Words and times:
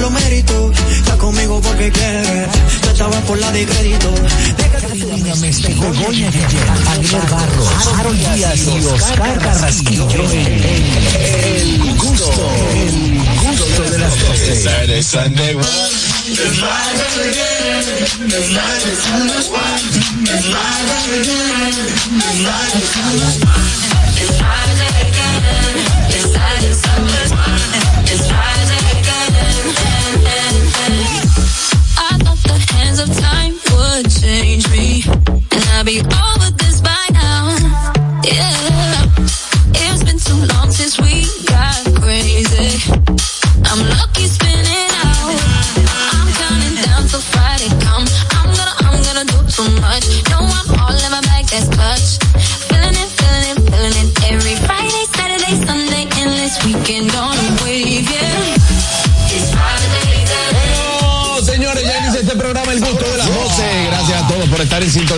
los 0.00 0.10
méritos. 0.10 0.78
Está 0.90 1.16
conmigo 1.16 1.60
porque 1.60 1.90
quiere. 1.90 2.48
Yo 2.82 2.90
estaba 2.90 3.20
por 3.22 3.38
la 3.38 3.52
de 3.52 3.66
crédito. 3.66 4.14
Begoña 5.80 6.30
Guillén, 6.30 6.84
Daniel 6.84 7.22
Barros, 7.30 7.68
Harold 7.98 8.34
Díaz 8.34 8.66
y 8.66 8.84
Oscar 8.86 9.38
Carrasquillo 9.38 10.08
El 10.08 11.94
Gusto, 11.96 12.50
El 12.74 13.18
Gusto 13.46 13.82
de 13.90 13.98
las 13.98 14.18
Doce. 14.20 14.62
Saturday, 14.62 15.02
Sunday. 15.02 15.56
I 28.32 28.49
of 33.00 33.18
time 33.18 33.52
would 33.72 34.10
change 34.10 34.68
me, 34.70 35.02
and 35.06 35.64
I'd 35.72 35.86
be 35.86 36.00
over 36.00 36.49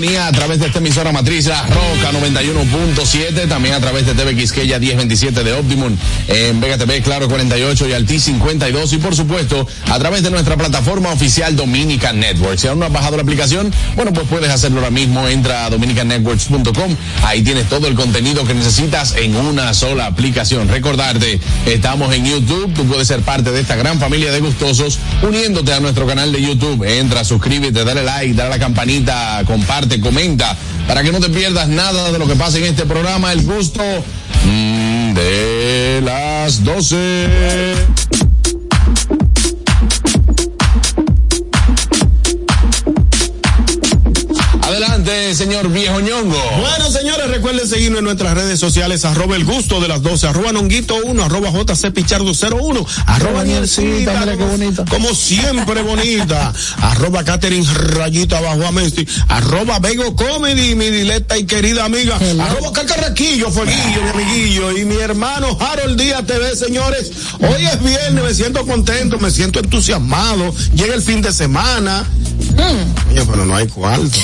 a 0.02 0.32
través 0.32 0.58
de 0.58 0.66
esta 0.66 0.78
emisora 0.80 1.12
matriz 1.12 1.46
La 1.46 1.62
Roca 1.62 2.10
91.7, 2.10 3.48
también 3.48 3.76
a 3.76 3.80
través 3.80 4.04
de 4.04 4.14
TV 4.14 4.34
Quisqueya 4.34 4.80
1027 4.80 5.44
de 5.44 5.52
Optimum, 5.52 5.96
en 6.26 6.60
Vega 6.60 6.76
TV 6.76 7.00
Claro 7.02 7.28
48 7.28 7.88
y 7.88 7.92
Alti 7.92 8.18
52 8.18 8.94
y 8.94 8.98
por 8.98 9.14
supuesto 9.14 9.64
a 9.88 9.98
través 10.00 10.24
de 10.24 10.30
nuestra 10.32 10.56
plataforma 10.56 11.12
oficial 11.12 11.54
Dominican 11.54 12.18
Network. 12.18 12.58
Si 12.58 12.66
aún 12.66 12.80
no 12.80 12.86
has 12.86 12.92
bajado 12.92 13.16
la 13.16 13.22
aplicación, 13.22 13.72
bueno, 13.94 14.12
pues 14.12 14.26
puedes 14.26 14.50
hacerlo 14.50 14.78
ahora 14.78 14.90
mismo. 14.90 15.28
Entra 15.28 15.66
a 15.66 15.70
dominicannetworks.com. 15.70 16.96
Ahí 17.24 17.42
tienes 17.42 17.68
todo 17.68 17.86
el 17.86 17.94
contenido 17.94 18.44
que 18.44 18.54
necesitas 18.54 19.14
en 19.14 19.36
una 19.36 19.72
sola 19.72 20.06
aplicación. 20.06 20.68
Recordarte, 20.68 21.38
estamos 21.66 22.12
en 22.12 22.24
YouTube. 22.24 22.74
Tú 22.74 22.84
puedes 22.86 23.06
ser 23.06 23.20
parte 23.20 23.52
de 23.52 23.60
esta 23.60 23.76
gran 23.76 24.00
familia 24.00 24.32
de 24.32 24.40
gustosos 24.40 24.98
uniéndote 25.22 25.72
a 25.72 25.78
nuestro 25.80 26.08
canal 26.08 26.32
de 26.32 26.42
YouTube. 26.42 26.82
Entra, 26.82 27.24
suscríbete, 27.24 27.84
dale 27.84 28.02
like, 28.02 28.34
dale 28.34 28.48
a 28.48 28.56
la 28.56 28.58
campanita, 28.58 29.42
comparte, 29.46 29.91
comenta 30.00 30.56
para 30.86 31.02
que 31.02 31.12
no 31.12 31.20
te 31.20 31.28
pierdas 31.28 31.68
nada 31.68 32.12
de 32.12 32.18
lo 32.18 32.26
que 32.26 32.34
pasa 32.34 32.58
en 32.58 32.64
este 32.64 32.84
programa. 32.84 33.32
El 33.32 33.42
gusto 33.42 33.82
mm, 34.44 35.14
de 35.14 36.00
las 36.04 36.64
12. 36.64 38.01
Señor 45.34 45.68
viejo 45.70 46.00
ñongo. 46.00 46.36
Bueno, 46.60 46.90
señores, 46.90 47.28
recuerden 47.28 47.66
seguirnos 47.66 48.00
en 48.00 48.04
nuestras 48.04 48.34
redes 48.34 48.60
sociales, 48.60 49.04
arroba 49.04 49.34
el 49.34 49.44
gusto 49.44 49.80
de 49.80 49.88
las 49.88 50.02
12, 50.02 50.26
arroba 50.26 50.52
nonguito 50.52 50.94
1, 51.04 51.24
arroba 51.24 51.50
jc 51.50 51.90
pichardo 51.90 52.32
01, 52.32 52.86
arroba 53.06 53.42
Nielcita, 53.42 54.20
mira 54.20 54.36
qué 54.36 54.44
bonita. 54.44 54.84
como 54.84 55.14
siempre 55.14 55.82
bonita, 55.82 56.52
arroba 56.80 57.24
Catherine 57.24 57.66
Rayita 57.72 58.40
Bajo 58.40 58.66
a 58.66 58.72
Messi, 58.72 59.06
arroba 59.28 59.78
Bego 59.78 60.14
Comedy, 60.16 60.74
mi 60.74 60.90
dileta 60.90 61.38
y 61.38 61.44
querida 61.46 61.86
amiga, 61.86 62.18
arroba 62.40 62.72
Cacarraquillo, 62.72 63.50
Fueguillo, 63.50 64.02
mi 64.02 64.22
amiguillo, 64.22 64.76
y 64.76 64.84
mi 64.84 64.96
hermano 64.96 65.56
Harold 65.58 65.98
Díaz 65.98 66.26
TV, 66.26 66.54
señores, 66.56 67.10
hoy 67.40 67.64
es 67.64 67.82
viernes, 67.82 68.22
me 68.22 68.34
siento 68.34 68.66
contento, 68.66 69.18
me 69.18 69.30
siento 69.30 69.60
entusiasmado, 69.60 70.54
llega 70.74 70.94
el 70.94 71.02
fin 71.02 71.22
de 71.22 71.32
semana, 71.32 72.04
Coño, 73.08 73.26
pero 73.30 73.44
no 73.44 73.56
hay 73.56 73.66
cuarto. 73.66 74.08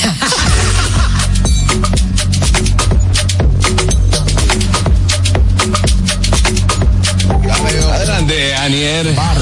Adelante, 8.88 9.18
Anier. 9.18 9.37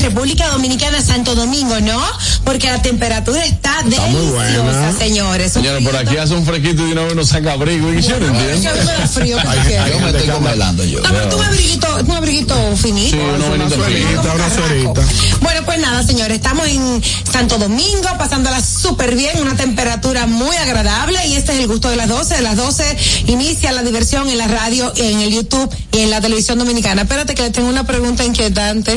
En 0.00 0.06
República 0.06 0.48
Dominicana, 0.48 1.02
Santo 1.02 1.34
Domingo, 1.34 1.78
¿no? 1.80 2.00
Porque 2.44 2.68
la 2.68 2.80
temperatura 2.80 3.44
está, 3.44 3.82
muy 3.82 3.90
deliciosa, 3.92 4.60
buena. 4.62 4.98
señores. 4.98 5.56
Un 5.56 5.62
Señores, 5.62 5.84
por 5.84 5.94
aquí 5.94 6.16
hace 6.16 6.34
un 6.34 6.46
fresquito 6.46 6.88
y 6.88 6.92
una 6.92 7.02
vez 7.02 7.14
nos 7.14 7.28
saca 7.28 7.52
abrigo. 7.52 7.92
¿Y 7.92 8.00
yo 8.00 8.18
no 8.18 8.28
entiendo? 8.28 8.70
mí 8.72 8.78
me 8.78 8.92
da 8.92 9.06
frío, 9.06 9.36
Yo 9.36 10.00
me 10.00 10.10
estoy 10.10 10.28
congelando 10.28 10.84
yo. 10.84 11.00
No, 11.00 11.08
pero 11.10 11.28
tú 11.28 11.36
un 11.36 11.44
abriguito, 11.44 11.86
un 12.06 12.10
abriguito 12.12 12.76
finito. 12.76 13.16
Sí, 13.16 13.22
Una 13.22 13.48
bonito 13.48 13.74
suerita, 13.74 14.34
una 14.34 14.54
suerita. 14.54 15.02
Bueno, 15.42 15.64
pues 15.66 15.78
nada, 15.80 16.02
señores, 16.02 16.36
estamos 16.36 16.66
en 16.66 17.02
Santo 17.30 17.58
Domingo, 17.58 18.08
pasándola 18.18 18.62
súper 18.62 19.14
bien, 19.14 19.38
una 19.40 19.54
temperatura 19.54 20.26
muy 20.26 20.56
agradable 20.56 21.26
y 21.26 21.34
este 21.34 21.52
es 21.52 21.58
el 21.58 21.66
gusto 21.66 21.90
de 21.90 21.96
las 21.96 22.08
12. 22.08 22.36
De 22.36 22.42
las 22.42 22.56
12 22.56 22.96
inicia 23.26 23.70
la 23.72 23.82
diversión 23.82 24.30
en 24.30 24.38
la 24.38 24.48
radio, 24.48 24.92
en 24.96 25.20
el 25.20 25.30
YouTube 25.30 25.68
y 25.92 25.98
en 26.00 26.10
la 26.10 26.22
televisión 26.22 26.58
dominicana. 26.58 27.02
Espérate 27.02 27.34
que 27.34 27.50
tengo 27.50 27.68
una 27.68 27.84
pregunta 27.84 28.24
inquietante. 28.24 28.96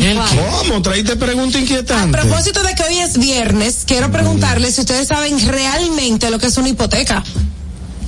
¿Cómo? 0.63 0.81
Traíste 0.93 1.15
pregunta 1.15 1.57
A 1.57 1.61
inquietante. 1.61 2.15
propósito 2.19 2.61
de 2.61 2.75
que 2.75 2.83
hoy 2.83 2.99
es 2.99 3.17
viernes, 3.17 3.77
quiero 3.83 4.11
preguntarles 4.11 4.75
si 4.75 4.81
ustedes 4.81 5.07
saben 5.07 5.39
realmente 5.47 6.29
lo 6.29 6.37
que 6.37 6.45
es 6.45 6.57
una 6.57 6.69
hipoteca. 6.69 7.23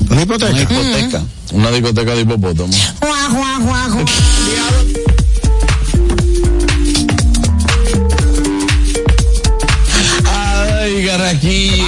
Una 0.01 0.11
Una 0.11 0.21
hipoteca. 0.21 0.61
hipoteca. 0.61 1.23
Una 1.53 1.71
discoteca 1.71 2.13
de 2.13 2.21
hipopótamo. 2.21 2.71
Juan, 2.99 3.33
Juan, 3.35 3.65
Juan, 3.67 3.91
Juan. 3.91 4.05
Ay, 10.31 11.03
Garraquí. 11.05 11.81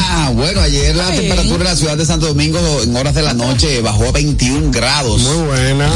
Ah, 0.00 0.30
bueno, 0.34 0.60
ayer 0.60 0.94
la 0.96 1.10
temperatura 1.10 1.56
en 1.58 1.64
la 1.64 1.76
ciudad 1.76 1.96
de 1.96 2.06
Santo 2.06 2.26
Domingo 2.26 2.58
en 2.82 2.96
horas 2.96 3.14
de 3.14 3.22
la 3.22 3.34
noche 3.34 3.80
bajó 3.82 4.08
a 4.08 4.12
21 4.12 4.70
grados. 4.70 5.20
Muy 5.22 5.46
buena. 5.46 5.90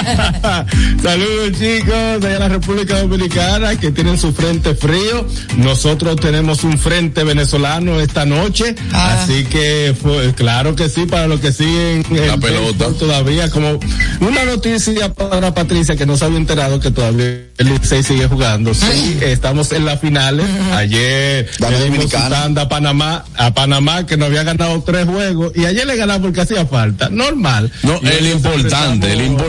Saludos 1.02 1.52
chicos 1.58 2.20
de 2.20 2.38
la 2.38 2.49
República 2.49 3.00
Dominicana 3.00 3.76
que 3.78 3.90
tienen 3.90 4.19
su 4.19 4.32
frente 4.32 4.75
frío. 4.75 5.26
Nosotros 5.56 6.16
tenemos 6.16 6.64
un 6.64 6.78
frente 6.78 7.25
venezolano 7.25 8.00
esta 8.00 8.25
noche. 8.25 8.75
Así 8.93 9.44
que 9.44 9.94
fue, 10.00 10.32
claro 10.34 10.75
que 10.76 10.88
sí, 10.88 11.06
para 11.06 11.26
los 11.26 11.40
que 11.40 11.52
siguen 11.52 12.04
La 12.10 12.34
el 12.34 12.40
pelota. 12.40 12.88
todavía, 12.99 13.50
como 13.50 13.78
una 14.20 14.44
noticia 14.44 15.12
para 15.12 15.54
Patricia 15.54 15.96
que 15.96 16.06
no 16.06 16.16
se 16.16 16.25
había 16.25 16.38
enterado 16.38 16.81
que 16.81 16.90
todavía 16.90 17.43
el 17.58 17.69
Licey 17.69 18.02
sigue 18.02 18.26
jugando. 18.28 18.75
Sí, 18.75 19.19
estamos 19.22 19.72
en 19.72 19.84
las 19.84 20.00
finales. 20.00 20.46
Ayer 20.75 21.49
le 21.70 21.84
dimos 21.84 22.08
tanda 22.08 22.62
a 22.62 22.69
Panamá, 22.69 23.25
a 23.37 23.52
Panamá 23.54 24.06
que 24.06 24.16
nos 24.16 24.28
había 24.28 24.43
ganado 24.44 24.82
tres 24.82 25.06
juegos 25.06 25.52
y 25.54 25.64
ayer 25.64 25.87
le 25.87 25.96
ganamos 25.96 26.22
porque 26.22 26.40
hacía 26.43 26.66
falta. 26.66 27.08
Normal. 27.10 27.70
No, 27.82 27.99
el 28.02 28.26
importante, 28.28 29.12
el 29.12 29.20
empezamos- 29.20 29.43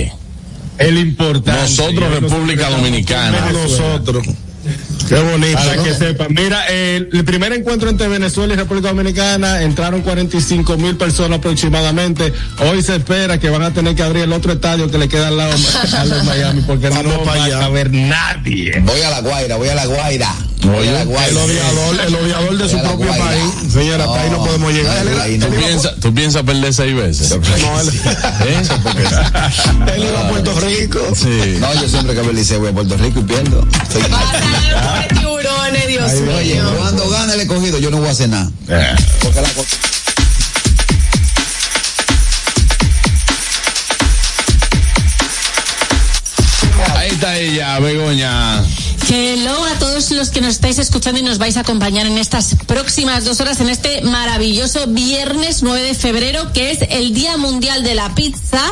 importante. 0.00 0.12
el 0.78 0.98
importante. 0.98 1.60
Nosotros, 1.60 2.10
República 2.20 2.70
Dominicana. 2.70 3.50
Nosotros. 3.52 4.26
Qué 5.08 5.18
bonito. 5.18 5.58
Para 5.58 5.76
¿no? 5.76 5.82
que 5.82 5.94
sepan, 5.94 6.28
mira, 6.30 6.66
el, 6.68 7.08
el 7.12 7.24
primer 7.24 7.52
encuentro 7.52 7.90
entre 7.90 8.06
Venezuela 8.08 8.54
y 8.54 8.56
República 8.56 8.88
Dominicana 8.88 9.62
entraron 9.62 10.02
45 10.02 10.76
mil 10.76 10.96
personas 10.96 11.38
aproximadamente. 11.38 12.32
Hoy 12.60 12.82
se 12.82 12.96
espera 12.96 13.38
que 13.38 13.50
van 13.50 13.62
a 13.62 13.72
tener 13.72 13.96
que 13.96 14.02
abrir 14.02 14.22
el 14.22 14.32
otro 14.32 14.52
estadio 14.52 14.90
que 14.90 14.98
le 14.98 15.08
queda 15.08 15.28
al 15.28 15.36
lado 15.36 15.52
los 15.52 16.24
Miami 16.24 16.62
porque 16.62 16.88
Vamos 16.88 17.04
no 17.12 17.24
va 17.24 17.32
allá. 17.44 17.58
a 17.58 17.60
caber 17.62 17.90
nadie. 17.90 18.80
Voy 18.80 19.00
a 19.00 19.10
la 19.10 19.20
Guaira, 19.20 19.56
voy 19.56 19.68
a 19.68 19.74
la 19.74 19.86
Guaira. 19.86 20.32
El 20.62 20.68
odiador, 21.36 22.00
el 22.06 22.14
odiador 22.14 22.56
de 22.58 22.68
su 22.68 22.78
propio 22.80 23.08
país. 23.16 23.42
Señora, 23.72 24.04
hasta 24.04 24.20
ahí 24.20 24.30
no 24.30 24.44
podemos 24.44 24.72
llegar. 24.72 25.04
no, 25.04 25.22
Él. 25.24 25.40
¿Tú 25.40 25.48
piensas, 25.50 25.94
tú 26.00 26.14
piensas 26.14 26.42
perder 26.44 26.72
seis 26.72 26.94
veces? 26.94 27.30
No, 27.30 27.80
él, 27.80 27.88
¿Eh? 28.46 28.62
él 29.96 30.04
iba 30.04 30.20
a 30.20 30.28
Puerto 30.28 30.60
Rico. 30.60 31.00
Sí. 31.16 31.56
No, 31.58 31.74
yo 31.74 31.88
siempre 31.88 32.14
que 32.14 32.20
el 32.20 32.36
Liceo 32.36 32.60
voy 32.60 32.70
a 32.70 32.72
Puerto 32.72 32.96
Rico 32.96 33.20
y 33.20 33.22
pierdo. 33.24 33.66
Soy- 33.92 34.02
de 34.02 35.14
tiburones, 35.18 35.86
Dios 35.88 36.12
Oye, 36.38 36.54
mío. 36.54 36.74
cuando 36.78 37.08
gane 37.10 37.34
el 37.34 37.40
escogido, 37.40 37.78
yo 37.78 37.90
no 37.90 37.98
voy 37.98 38.08
a 38.08 38.12
hacer 38.12 38.28
nada. 38.28 38.48
Eh. 38.68 38.94
Porque 39.20 39.40
la 39.40 39.48
Ahí 46.96 47.10
está 47.10 47.36
ella, 47.38 47.78
Begoña. 47.80 48.62
Hello 49.14 49.62
a 49.66 49.78
todos 49.78 50.10
los 50.12 50.30
que 50.30 50.40
nos 50.40 50.54
estáis 50.54 50.78
escuchando 50.78 51.20
y 51.20 51.22
nos 51.22 51.36
vais 51.36 51.58
a 51.58 51.60
acompañar 51.60 52.06
en 52.06 52.16
estas 52.16 52.56
próximas 52.66 53.26
dos 53.26 53.40
horas 53.40 53.60
en 53.60 53.68
este 53.68 54.00
maravilloso 54.00 54.86
viernes 54.86 55.62
9 55.62 55.82
de 55.82 55.94
febrero, 55.94 56.50
que 56.54 56.70
es 56.70 56.78
el 56.88 57.12
Día 57.12 57.36
Mundial 57.36 57.82
de 57.82 57.94
la 57.94 58.14
Pizza 58.14 58.62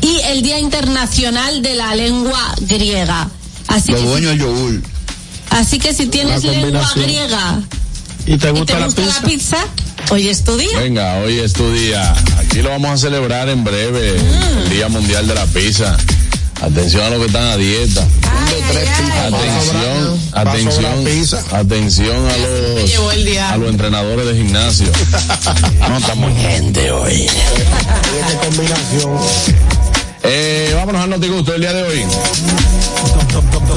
y 0.00 0.20
el 0.26 0.42
Día 0.42 0.60
Internacional 0.60 1.60
de 1.62 1.74
la 1.74 1.96
Lengua 1.96 2.54
Griega. 2.60 3.28
Así 3.66 3.92
que, 3.92 4.14
el 4.14 4.38
yogur. 4.38 4.80
así 5.50 5.80
que 5.80 5.92
si 5.92 6.06
tienes 6.06 6.44
La 6.44 6.52
lengua 6.52 6.92
griega 6.94 7.60
¿Y 8.26 8.38
te 8.38 8.46
y 8.46 8.50
gusta 8.52 8.74
te 8.74 8.78
la 8.78 8.86
gusta 8.86 9.02
pizza? 9.02 9.20
la 9.22 9.28
pizza, 9.28 9.56
hoy 10.14 10.28
es 10.28 10.44
tu 10.44 10.56
día. 10.56 10.78
Venga, 10.78 11.16
hoy 11.16 11.40
es 11.40 11.52
tu 11.52 11.68
día. 11.72 12.14
Aquí 12.38 12.62
lo 12.62 12.70
vamos 12.70 12.92
a 12.92 12.96
celebrar 12.96 13.48
en 13.48 13.64
breve, 13.64 14.20
el 14.62 14.70
Día 14.70 14.88
Mundial 14.88 15.26
de 15.26 15.34
la 15.34 15.46
Pizza. 15.46 15.96
Atención 16.60 17.02
a 17.04 17.10
los 17.10 17.20
que 17.20 17.26
están 17.26 17.44
a 17.44 17.56
dieta. 17.56 18.06
Atención, 19.24 20.20
atención, 20.32 21.40
atención 21.52 22.16
a 22.28 22.36
los, 22.36 23.40
a 23.50 23.56
los 23.56 23.70
entrenadores 23.70 24.26
de 24.26 24.34
gimnasio. 24.34 24.86
No 25.88 25.96
estamos 25.96 26.30
gente 26.38 26.90
hoy. 26.92 27.26
Eh, 30.22 30.72
vámonos 30.76 31.02
al 31.02 31.10
Notigusto 31.10 31.54
el 31.54 31.62
día 31.62 31.72
de 31.72 31.82
hoy. 31.82 32.04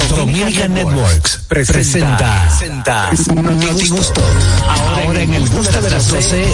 Dominican 0.09 0.73
Networks 0.73 1.39
presenta, 1.47 2.49
presenta 2.49 3.11
Notigusto. 3.33 4.21
Ahora 4.67 5.21
en 5.21 5.33
el 5.33 5.47
gusto 5.47 5.81
de 5.81 5.89
las 5.89 6.07
12 6.09 6.45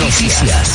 noticias. 0.00 0.68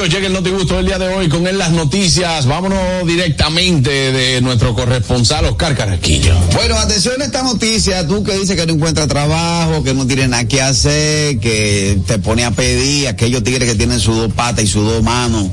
Amigos, 0.00 0.14
llega 0.14 0.28
el 0.28 0.32
Notigusto 0.32 0.78
el 0.78 0.86
día 0.86 0.98
de 0.98 1.08
hoy 1.08 1.28
con 1.28 1.46
él 1.46 1.58
las 1.58 1.72
noticias. 1.72 2.46
Vámonos 2.46 3.06
directamente 3.06 3.90
de 3.90 4.40
nuestro 4.40 4.74
corresponsal 4.74 5.44
Oscar 5.44 5.76
Carraquillo. 5.76 6.34
Bueno, 6.54 6.76
atención 6.76 7.20
a 7.20 7.26
esta 7.26 7.42
noticia, 7.42 8.06
tú 8.08 8.24
que 8.24 8.32
dices 8.32 8.56
que 8.56 8.64
no 8.64 8.72
encuentras 8.72 9.08
trabajo, 9.08 9.82
que 9.82 9.92
no 9.92 10.06
tienes 10.06 10.30
nada 10.30 10.48
que 10.48 10.62
hacer, 10.62 11.38
que 11.38 11.98
te 12.06 12.18
pone 12.18 12.46
a 12.46 12.50
pedir, 12.50 13.08
aquellos 13.08 13.42
tigres 13.42 13.68
que 13.68 13.74
tienen 13.74 14.00
sus 14.00 14.16
dos 14.16 14.32
patas 14.32 14.64
y 14.64 14.68
sus 14.68 14.86
dos 14.86 15.02
manos 15.02 15.48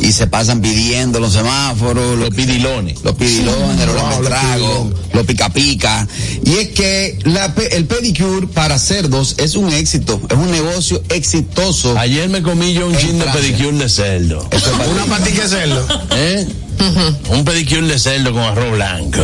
y 0.00 0.12
se 0.12 0.26
pasan 0.26 0.60
pidiendo 0.60 1.20
los 1.20 1.32
semáforos, 1.32 2.18
los 2.18 2.30
pidilones. 2.30 3.02
Los 3.02 3.14
pidilones, 3.14 3.86
los 3.86 3.96
Wow, 3.96 4.10
los 4.20 4.28
tragos, 4.28 4.86
los 5.12 5.26
pica 5.26 5.48
pica. 5.48 6.06
Y 6.44 6.54
es 6.54 6.68
que 6.68 7.18
la 7.24 7.54
el 7.70 7.86
pedicure 7.86 8.46
para 8.46 8.78
cerdos 8.78 9.36
es 9.38 9.54
un 9.54 9.72
éxito, 9.72 10.20
es 10.28 10.36
un 10.36 10.50
negocio 10.50 11.02
exitoso. 11.08 11.98
Ayer 11.98 12.28
me 12.28 12.42
comí 12.42 12.74
yo 12.74 12.86
un 12.86 12.96
chin 12.96 13.18
de 13.18 13.24
pedicure 13.26 13.78
de 13.78 13.85
cerdo. 13.88 14.46
Eso 14.50 14.70
es 14.70 14.76
para 14.78 14.90
Una 14.90 15.02
ti. 15.04 15.10
patica 15.10 15.42
de 15.42 15.48
cerdo. 15.48 15.86
¿Eh? 16.12 16.46
Un 17.30 17.44
pedicure 17.44 17.86
de 17.86 17.98
cerdo 17.98 18.32
con 18.32 18.42
arroz 18.42 18.72
blanco. 18.72 19.22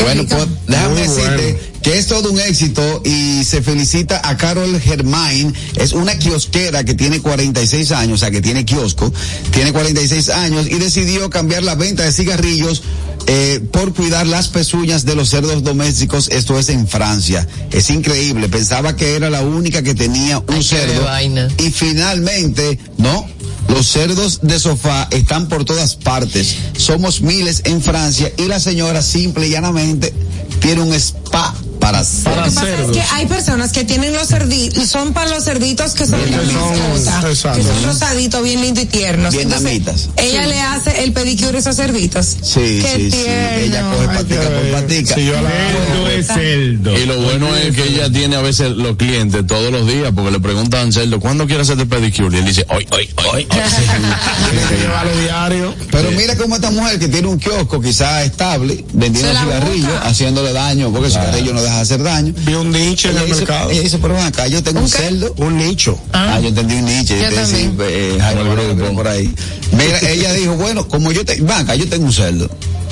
Bueno, 0.00 0.24
pues 0.28 0.46
déjame 0.66 0.88
Muy 0.94 1.02
decirte 1.02 1.52
bueno. 1.52 1.58
que 1.82 1.98
es 1.98 2.06
todo 2.06 2.30
un 2.30 2.38
éxito 2.40 3.02
y 3.04 3.42
se 3.44 3.62
felicita 3.62 4.20
a 4.28 4.36
Carol 4.36 4.80
Germain. 4.80 5.54
Es 5.76 5.92
una 5.92 6.16
kiosquera 6.18 6.84
que 6.84 6.94
tiene 6.94 7.20
46 7.20 7.90
años, 7.92 8.14
o 8.14 8.18
sea, 8.18 8.30
que 8.30 8.40
tiene 8.42 8.64
kiosco, 8.64 9.12
tiene 9.50 9.72
46 9.72 10.28
años 10.30 10.66
y 10.68 10.74
decidió 10.74 11.30
cambiar 11.30 11.62
la 11.62 11.74
venta 11.74 12.04
de 12.04 12.12
cigarrillos 12.12 12.82
eh, 13.26 13.60
por 13.72 13.94
cuidar 13.94 14.26
las 14.26 14.48
pezuñas 14.48 15.04
de 15.04 15.14
los 15.16 15.30
cerdos 15.30 15.62
domésticos. 15.64 16.28
Esto 16.28 16.58
es 16.58 16.68
en 16.68 16.86
Francia. 16.86 17.46
Es 17.72 17.88
increíble. 17.90 18.48
Pensaba 18.48 18.94
que 18.96 19.14
era 19.16 19.30
la 19.30 19.40
única 19.42 19.82
que 19.82 19.94
tenía 19.94 20.38
un 20.40 20.54
Ay, 20.56 20.62
cerdo. 20.62 21.04
vaina. 21.04 21.48
Y 21.58 21.70
finalmente, 21.70 22.78
no. 22.98 23.26
Los 23.68 23.86
cerdos 23.86 24.40
de 24.42 24.58
sofá 24.58 25.08
están 25.10 25.48
por 25.48 25.64
todas 25.64 25.96
partes. 25.96 26.56
Somos 26.76 27.20
miles 27.20 27.62
en 27.64 27.82
Francia 27.82 28.32
y 28.36 28.44
la 28.44 28.60
señora 28.60 29.02
simple 29.02 29.46
y 29.46 29.50
llanamente 29.50 30.12
tiene 30.60 30.82
un 30.82 30.92
spa 30.94 31.54
para 31.84 32.02
cerdos. 32.02 32.96
Es 32.96 32.96
que 32.96 33.02
hay 33.12 33.26
personas 33.26 33.70
que 33.72 33.84
tienen 33.84 34.14
los 34.14 34.28
cerditos, 34.28 34.88
son 34.88 35.12
para 35.12 35.28
los 35.28 35.44
cerditos 35.44 35.92
que 35.92 36.06
son, 36.06 36.18
Que 36.24 36.32
son- 36.32 37.54
que 37.54 37.62
son 37.62 37.84
rosaditos, 37.84 38.42
bien 38.42 38.62
lindos 38.62 38.84
y 38.84 38.86
tiernos. 38.86 39.34
Vietnamitas. 39.34 40.08
ella 40.16 40.46
le 40.46 40.60
hace 40.60 41.04
el 41.04 41.12
pedicure 41.12 41.58
a 41.58 41.60
esos 41.60 41.76
cerditos. 41.76 42.24
Sí, 42.40 42.80
Qué 42.82 42.92
sí, 42.96 43.10
sí. 43.10 43.24
Ella 43.26 43.90
coge 43.90 44.06
patica 44.06 44.40
por 44.48 44.80
patica. 44.80 45.14
Si 45.14 45.26
yo 45.26 45.32
la 45.42 45.50
Cerdo 45.50 46.08
es 46.08 46.26
cerdo. 46.26 46.98
Y 46.98 47.06
lo 47.06 47.20
bueno 47.20 47.54
es 47.56 47.74
que 47.76 47.84
ella 47.84 48.10
tiene 48.10 48.36
a 48.36 48.40
veces 48.40 48.70
los 48.70 48.96
clientes 48.96 49.46
todos 49.46 49.70
los 49.70 49.86
días 49.86 50.10
porque 50.14 50.30
le 50.30 50.40
preguntan 50.40 50.92
cerdo, 50.92 51.20
¿cuándo 51.20 51.46
quiere 51.46 51.62
hacer 51.62 51.78
el 51.78 51.86
pedicure? 51.86 52.36
Y 52.36 52.40
él 52.40 52.46
dice, 52.46 52.64
hoy, 52.70 52.86
hoy, 52.92 53.10
hoy. 53.16 53.26
hoy". 53.34 53.46
tiene 54.50 54.66
que 54.68 54.76
llevarlo 54.80 55.16
diario. 55.20 55.74
Pero 55.90 56.10
mira 56.12 56.36
cómo 56.36 56.54
esta 56.56 56.70
mujer 56.70 56.98
que 56.98 57.08
tiene 57.08 57.28
un 57.28 57.38
kiosco 57.38 57.80
quizás 57.80 58.24
estable, 58.24 58.84
vendiendo 58.92 59.30
cigarrillos, 59.38 59.92
haciéndole 60.02 60.52
daño, 60.52 60.90
porque 60.90 61.06
el 61.08 61.12
cigarrillo 61.12 61.52
no 61.52 61.62
deja 61.62 61.73
hacer 61.80 62.02
daño. 62.02 62.32
Vi 62.44 62.54
un 62.54 62.70
nicho 62.70 63.10
en 63.10 63.18
el 63.18 63.26
dice, 63.26 63.38
mercado. 63.40 63.70
ella 63.70 63.82
dice, 63.82 63.98
pero 63.98 64.14
ven 64.14 64.24
acá, 64.24 64.46
yo 64.46 64.62
tengo 64.62 64.80
un 64.80 64.88
cerdo. 64.88 65.32
Un 65.38 65.56
nicho. 65.56 65.98
Ah, 66.12 66.38
yo 66.40 66.48
entendí 66.48 66.74
un 66.74 66.84
nicho. 66.86 67.14
Yo 67.16 67.34
también. 67.34 67.76
eh, 67.80 68.92
por 68.94 69.08
ahí. 69.08 69.32
Mira, 69.72 69.98
ella 70.10 70.32
dijo, 70.34 70.54
bueno, 70.56 70.86
como 70.88 71.12
yo 71.12 71.24
te, 71.24 71.34
ven 71.40 71.50
acá, 71.50 71.74
yo 71.74 71.88
tengo 71.88 72.06
un 72.06 72.12
cerdo. 72.12 72.48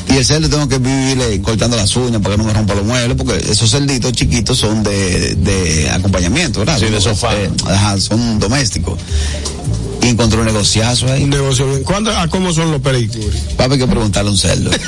Y 0.09 0.17
el 0.17 0.25
cerdo 0.25 0.49
tengo 0.51 0.69
que 0.69 0.79
vivirle 0.79 1.41
cortando 1.41 1.77
las 1.77 1.95
uñas 1.97 2.21
para 2.21 2.35
que 2.35 2.43
no 2.43 2.49
me 2.49 2.53
rompa 2.53 2.75
los 2.75 2.85
muebles, 2.85 3.17
porque 3.17 3.37
esos 3.51 3.71
cerditos 3.71 4.13
chiquitos 4.13 4.59
son 4.59 4.83
de, 4.83 5.37
de 5.37 5.91
acompañamiento, 5.91 6.59
¿verdad? 6.61 6.79
Sí, 6.79 6.87
de 6.87 7.01
sofá. 7.01 7.35
eh, 7.35 7.51
ajá, 7.67 7.99
son 8.01 8.39
domésticos. 8.39 8.99
Y 10.03 10.09
encontró 10.09 10.41
un 10.41 10.47
negociazo 10.47 11.07
ahí. 11.13 11.23
Un 11.25 11.31
negocio 11.31 11.67
bien. 11.67 11.85
¿Cuándo, 11.85 12.11
¿A 12.17 12.27
cómo 12.29 12.53
son 12.53 12.73
los 12.73 12.81
pedicures? 12.81 13.43
A 13.59 13.65
haber 13.65 13.79
que 13.79 13.87
preguntarle 13.87 14.29
a 14.29 14.33
un 14.33 14.39
cerdo. 14.39 14.71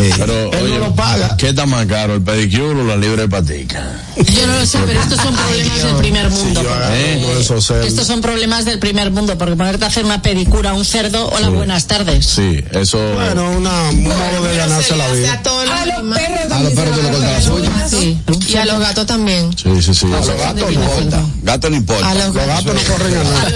Eh, 0.00 0.10
Pero, 0.18 0.52
Él 0.54 0.64
oye, 0.64 0.78
no 0.78 0.86
lo 0.86 0.94
paga. 0.96 1.36
¿qué 1.36 1.50
está 1.50 1.64
más 1.64 1.86
caro, 1.86 2.14
el 2.14 2.22
pedicure 2.22 2.80
o 2.80 2.84
la 2.84 2.96
libre 2.96 3.22
de 3.22 3.28
patica? 3.28 4.00
Yo 4.16 4.46
no 4.48 4.58
lo 4.58 4.66
sé, 4.66 4.78
pero 4.84 5.00
estos 5.00 5.20
son 5.20 5.36
problemas 5.36 5.82
del 5.84 5.96
primer 5.96 6.30
mundo. 6.30 6.62
Yo 6.62 6.74
agarro 6.74 6.94
¿Eh? 6.94 7.86
Estos 7.86 8.06
son 8.06 8.20
problemas 8.20 8.64
del 8.64 8.78
primer 8.80 9.12
mundo, 9.12 9.38
porque 9.38 9.54
ponerte 9.54 9.84
a 9.84 9.88
hacer 9.88 10.04
una 10.04 10.20
pedicura 10.20 10.70
a 10.70 10.72
un 10.74 10.84
cerdo, 10.84 11.28
hola, 11.28 11.50
buenas 11.50 11.86
tardes. 11.86 12.26
Sí, 12.26 12.64
eso... 12.72 12.98
Bueno, 13.14 13.50
una, 13.52 13.90
un 13.90 14.02
modo 14.02 14.42
de 14.42 14.56
ganarse 14.56 14.96
la 14.96 15.08
vida. 15.12 15.34
a 15.34 15.42
todos 15.42 15.68
A 15.70 15.86
los 15.86 16.02
los 16.02 16.16
perros 16.16 16.52
a 16.52 16.60
los 16.62 16.72
perros 16.72 16.96
tú 16.96 17.02
le 17.02 17.08
van 17.10 17.12
cortas 17.12 17.32
las 17.32 17.48
uñas. 17.48 17.90
Sí. 17.90 18.18
Y 18.48 18.56
a 18.56 18.64
los 18.64 18.80
gatos 18.80 19.06
también. 19.06 19.56
Sí, 19.56 19.82
sí, 19.82 19.94
sí. 19.94 20.06
A 20.06 20.16
los 20.16 20.26
gatos 20.26 20.62
no 20.64 20.70
importa. 20.72 21.22
Gato 21.42 21.70
no 21.70 21.76
importa. 21.76 22.10
A 22.10 22.14
los 22.14 22.34
Los 22.34 22.46
gatos 22.46 22.74
no 22.74 22.80
corren 22.92 23.16
a 23.18 23.24
nada. 23.24 23.52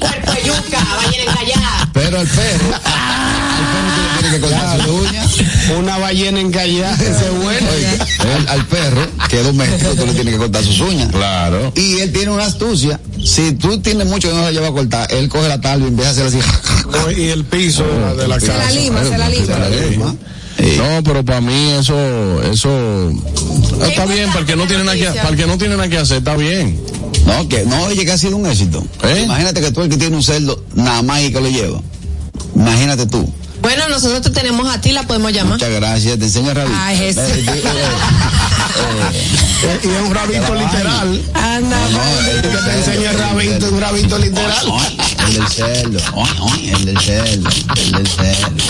Váyanse 0.00 0.06
ahí, 0.06 0.20
cuerpo 0.22 0.32
de 0.32 0.42
yuca, 0.46 0.86
vayan 0.96 1.28
a 1.28 1.34
callar. 1.34 1.88
Pero 1.92 2.20
el 2.20 2.28
perro. 2.28 2.70
Tiene 4.20 4.34
que 4.36 4.40
cortar 4.40 4.82
su 4.84 4.94
uña. 4.94 5.22
Una 5.78 5.98
ballena 5.98 6.40
encallada, 6.40 6.94
ese 6.94 7.10
es 7.26 7.42
bueno. 7.42 7.68
Al, 8.36 8.48
al 8.48 8.66
perro, 8.66 9.06
que 9.28 9.40
es 9.40 9.44
doméstico, 9.46 9.94
tú 9.94 10.06
le 10.06 10.12
tienes 10.14 10.34
que 10.34 10.38
cortar 10.38 10.64
sus 10.64 10.80
uñas. 10.80 11.08
Claro. 11.10 11.72
Y 11.74 12.00
él 12.00 12.12
tiene 12.12 12.30
una 12.32 12.44
astucia. 12.44 13.00
Si 13.24 13.52
tú 13.52 13.78
tienes 13.80 14.06
mucho 14.06 14.28
que 14.28 14.34
no 14.34 14.42
la 14.42 14.52
lleva 14.52 14.68
a 14.68 14.72
cortar, 14.72 15.12
él 15.12 15.28
coge 15.28 15.48
la 15.48 15.60
talva 15.60 15.86
y 15.86 15.88
empieza 15.88 16.10
a 16.10 16.12
hacer 16.12 16.26
así. 16.26 16.38
No, 16.90 17.10
y 17.10 17.28
el 17.28 17.44
piso 17.44 17.84
de 17.84 17.98
la, 18.00 18.14
de 18.14 18.28
la 18.28 18.40
Se 18.40 18.46
la 18.48 18.54
casa. 18.54 18.70
lima, 18.72 19.02
se 19.04 19.18
la 19.18 19.28
lima. 19.28 19.46
Se 19.46 19.58
la 19.58 19.68
lima. 19.90 20.14
Sí. 20.58 20.76
No, 20.78 21.02
pero 21.04 21.22
para 21.24 21.40
mí 21.42 21.70
eso, 21.72 22.42
eso 22.50 23.10
está 23.86 24.06
bien, 24.06 24.28
para 24.28 24.40
el 24.40 24.46
que 24.46 24.56
no 24.56 24.66
tiene 24.66 24.84
nada 24.84 24.96
que, 24.96 25.04
para 25.06 25.28
el 25.28 25.36
que 25.36 25.46
no 25.46 25.58
tiene 25.58 25.76
nada 25.76 25.88
que 25.88 25.98
hacer, 25.98 26.18
está 26.18 26.34
bien. 26.36 26.80
No, 27.26 27.48
que 27.48 27.64
no, 27.64 27.84
oye, 27.84 28.04
que 28.04 28.12
ha 28.12 28.18
sido 28.18 28.36
un 28.36 28.46
éxito. 28.46 28.84
¿Eh? 29.02 29.22
Imagínate 29.24 29.60
que 29.60 29.72
tú 29.72 29.82
el 29.82 29.88
que 29.88 29.96
tiene 29.96 30.16
un 30.16 30.22
cerdo, 30.22 30.62
nada 30.74 31.02
más 31.02 31.22
y 31.22 31.32
que 31.32 31.40
lo 31.40 31.48
lleva. 31.48 31.80
Imagínate 32.54 33.06
tú. 33.06 33.28
Bueno, 33.60 33.88
nosotros 33.88 34.22
te 34.22 34.30
tenemos 34.30 34.68
a 34.72 34.80
ti, 34.80 34.92
la 34.92 35.02
podemos 35.02 35.32
llamar. 35.32 35.54
Muchas 35.54 35.70
gracias, 35.70 36.18
te 36.18 36.24
enseño 36.24 36.52
a 36.52 36.54
Rabi. 36.54 36.72
Ay, 36.74 36.96
Jesús. 36.98 37.22
Eh, 37.22 37.44
eh, 37.46 37.62
eh, 37.64 38.76
Y 39.82 39.88
es 39.88 40.02
un 40.02 40.14
rabito 40.14 40.54
literal. 40.54 41.22
Anda, 41.34 41.78
no, 41.90 42.30
el 42.30 42.42
Que 42.42 42.48
te 42.48 42.78
enseña 42.78 43.12
rabito, 43.12 43.68
un 43.70 43.80
rabito 43.80 44.18
literal. 44.18 44.66
Ay, 44.78 44.98
El 45.26 45.34
del 45.34 45.48
cerdo, 45.48 45.98
el 46.62 46.84
del 46.84 47.00
cerdo, 47.00 47.48
el 47.76 47.92
del 47.92 48.06
cerdo. 48.06 48.64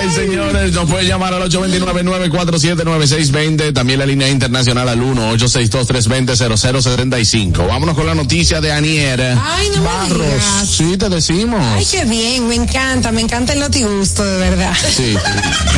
Ay, 0.00 0.10
señores, 0.10 0.72
nos 0.72 0.88
puede 0.90 1.06
llamar 1.06 1.34
al 1.34 1.42
829-947-9620, 1.50 3.72
también 3.72 3.98
la 3.98 4.06
línea 4.06 4.28
internacional 4.28 4.88
al 4.88 5.00
1-862-320-0075. 5.00 7.66
Vámonos 7.66 7.96
con 7.96 8.06
la 8.06 8.14
noticia 8.14 8.60
de 8.60 8.72
Anier. 8.72 9.20
Ay, 9.20 9.68
no 9.74 9.82
me 9.82 9.88
digas. 10.24 10.68
Sí, 10.68 10.96
te 10.96 11.08
decimos. 11.08 11.60
Ay, 11.62 11.84
qué 11.90 12.04
bien, 12.04 12.48
me 12.48 12.54
encanta, 12.56 13.10
me 13.12 13.20
encanta 13.20 13.52
el 13.52 13.60
notigusto, 13.60 14.24
de 14.24 14.38
verdad. 14.38 14.72
Sí, 14.94 15.14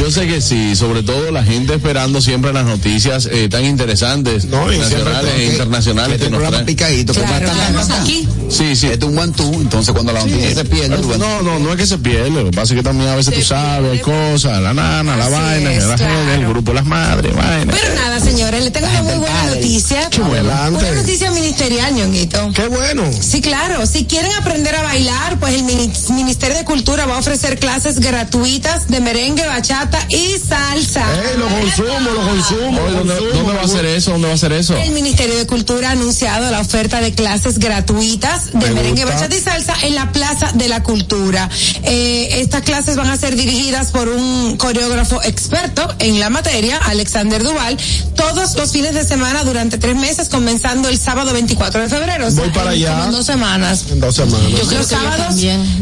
yo 0.00 0.10
sé 0.10 0.26
que 0.26 0.40
sí, 0.40 0.74
sobre 0.76 1.02
todo 1.02 1.30
la 1.30 1.44
gente 1.44 1.74
esperando 1.74 2.20
siempre 2.20 2.52
las 2.52 2.64
noticias 2.66 3.28
eh, 3.30 3.48
tan 3.48 3.64
interesantes, 3.64 4.44
No, 4.46 4.66
nacionales 4.70 5.32
que- 5.34 5.42
e 5.42 5.46
internacionales 5.46 6.14
Este 6.14 6.24
que 6.26 6.30
nos 6.30 6.38
programa 6.38 6.64
traen. 6.64 6.66
picadito, 6.66 7.12
que 7.12 7.20
Claro, 7.20 7.46
tan. 7.46 7.76
aquí. 8.02 8.28
Sí, 8.50 8.74
sí. 8.76 8.86
Este 8.88 9.04
es 9.06 9.10
un 9.10 9.18
one 9.18 9.32
two, 9.32 9.52
entonces 9.54 9.92
cuando 9.92 10.12
la 10.12 10.20
noticia 10.20 10.54
se 10.54 10.64
pierde, 10.64 10.96
tú 10.98 11.08
ves- 11.08 11.18
No, 11.18 11.42
no, 11.42 11.58
no 11.58 11.70
es 11.70 11.76
que 11.76 11.86
se 11.86 11.98
pierde, 11.98 12.30
lo 12.30 12.44
que 12.44 12.50
pasa 12.56 12.74
es 12.74 12.78
que 12.78 12.82
también 12.82 13.08
a 13.10 13.14
veces 13.16 13.34
tú 13.34 13.42
sabes, 13.42 13.92
hay 13.92 14.00
cosas, 14.00 14.60
la 14.60 14.74
nana, 14.74 15.16
la 15.16 15.24
Así 15.26 15.32
vaina, 15.34 15.72
es, 15.72 15.84
la 15.84 15.94
claro. 15.94 16.14
gente, 16.14 16.34
el 16.34 16.48
grupo 16.48 16.72
Las 16.72 16.84
Madres, 16.84 17.34
vaina. 17.34 17.72
Pero 17.80 17.94
nada, 17.94 18.20
señores, 18.20 18.64
le 18.64 18.70
tengo 18.70 18.88
una 18.88 19.02
muy 19.02 19.14
buena 19.14 19.44
noticia. 19.46 20.00
Adelante. 20.06 20.78
Una 20.84 20.92
noticia 21.00 21.30
ministerial, 21.30 21.94
ñonguito. 21.94 22.50
Qué 22.54 22.66
bueno. 22.68 23.04
Sí, 23.20 23.40
claro. 23.40 23.86
Si 23.86 24.04
quieren 24.04 24.32
aprender 24.32 24.74
a 24.74 24.82
bailar, 24.82 25.38
pues 25.38 25.54
el 25.54 25.64
Mini- 25.64 25.90
Ministerio 26.10 26.56
de 26.56 26.64
Cultura 26.64 27.06
va 27.06 27.16
a 27.16 27.18
ofrecer 27.18 27.58
clases 27.58 28.00
gratuitas 28.00 28.88
de 28.88 29.00
merengue, 29.00 29.46
bachata 29.46 29.98
y 30.08 30.36
salsa. 30.38 31.04
Ey, 31.14 31.38
lo 31.38 31.46
consumo, 31.48 32.10
lo 32.10 32.26
consumo. 32.26 32.80
Oye, 32.82 32.96
¿dónde, 32.96 33.14
consumo. 33.16 33.42
dónde 33.42 33.52
va 33.54 33.62
a 33.62 33.68
ser 33.68 33.84
eso? 33.86 34.10
¿Dónde 34.12 34.28
va 34.28 34.34
a 34.34 34.38
ser 34.38 34.52
eso? 34.52 34.76
El 34.76 34.90
Ministerio 34.92 35.36
de 35.36 35.46
Cultura 35.46 35.88
ha 35.90 35.92
anunciado 35.92 36.50
la 36.50 36.60
oferta 36.60 37.00
de 37.00 37.12
clases 37.14 37.58
gratuitas 37.58 38.39
de 38.46 38.58
Me 38.58 38.70
merengue, 38.70 39.02
gusta. 39.04 39.16
bachata 39.16 39.36
y 39.36 39.40
salsa 39.40 39.74
en 39.82 39.94
la 39.94 40.12
Plaza 40.12 40.50
de 40.54 40.68
la 40.68 40.82
Cultura. 40.82 41.48
Eh, 41.82 42.40
estas 42.40 42.62
clases 42.62 42.96
van 42.96 43.08
a 43.10 43.16
ser 43.16 43.36
dirigidas 43.36 43.88
por 43.88 44.08
un 44.08 44.56
coreógrafo 44.56 45.22
experto 45.22 45.94
en 45.98 46.18
la 46.20 46.30
materia, 46.30 46.78
Alexander 46.78 47.42
Duval, 47.42 47.76
todos 48.16 48.54
los 48.56 48.70
fines 48.72 48.94
de 48.94 49.04
semana 49.04 49.44
durante 49.44 49.78
tres 49.78 49.96
meses, 49.96 50.28
comenzando 50.28 50.88
el 50.88 50.98
sábado 50.98 51.32
24 51.32 51.80
de 51.82 51.88
febrero. 51.88 52.26
o 52.26 52.30
sea, 52.30 52.40
Voy 52.44 52.50
para 52.50 52.74
en- 52.74 52.84
allá. 52.84 53.04
en 53.06 53.12
dos 53.12 53.26
semanas. 53.26 53.84
En 53.90 54.00
dos 54.00 54.14
semanas. 54.16 54.50
Yo 54.50 54.66
creo 54.66 54.78
Los 54.80 54.88
que 54.88 54.94
yo 54.94 55.00
sábados, 55.00 55.34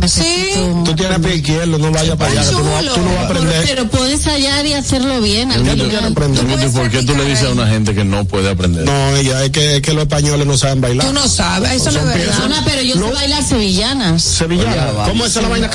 sí. 0.07 0.51
Tú 0.85 0.95
tienes 0.95 1.19
pie 1.19 1.37
izquierdo, 1.37 1.79
no 1.79 1.91
vayas 1.91 2.17
para 2.17 2.31
allá, 2.33 2.51
tú 2.51 2.59
no, 2.63 2.79
chulo. 2.81 2.95
tú 2.95 3.01
no 3.01 3.11
vas 3.11 3.19
a 3.19 3.25
aprender. 3.27 3.65
Pero 3.67 3.89
puedes 3.91 4.25
hallar 4.27 4.67
y 4.67 4.73
hacerlo 4.75 5.21
bien. 5.21 5.51
al 5.53 5.63
¿Qué 5.63 5.71
tú 5.77 5.89
quieres 5.89 6.11
aprender? 6.11 6.45
¿Por 6.73 6.91
qué 6.91 7.03
tú 7.03 7.15
le 7.17 7.25
dices 7.25 7.45
a 7.45 7.51
una 7.51 7.67
gente 7.67 7.95
que 7.95 8.05
no 8.05 8.25
puede 8.25 8.51
aprender? 8.51 8.85
No, 8.85 9.17
ella, 9.17 9.45
es 9.45 9.51
que, 9.51 9.77
es 9.77 9.83
que 9.83 9.93
los 9.93 10.03
españoles 10.03 10.47
no 10.47 10.57
saben 10.57 10.81
bailar. 10.81 11.07
Tú 11.07 11.13
no 11.13 11.29
sabes, 11.29 11.73
eso 11.73 11.91
no 11.91 11.99
es 12.01 12.05
verdad. 12.07 12.48
Ana, 12.49 12.63
pero 12.65 12.83
yo 12.83 12.95
sé 12.95 13.13
bailar 13.13 13.43
sevillanas. 13.43 14.23
Sevillana, 14.23 14.71
Oye, 14.71 15.11
¿cómo 15.11 15.27
es 15.27 15.35
la 15.37 15.49
vaina? 15.49 15.71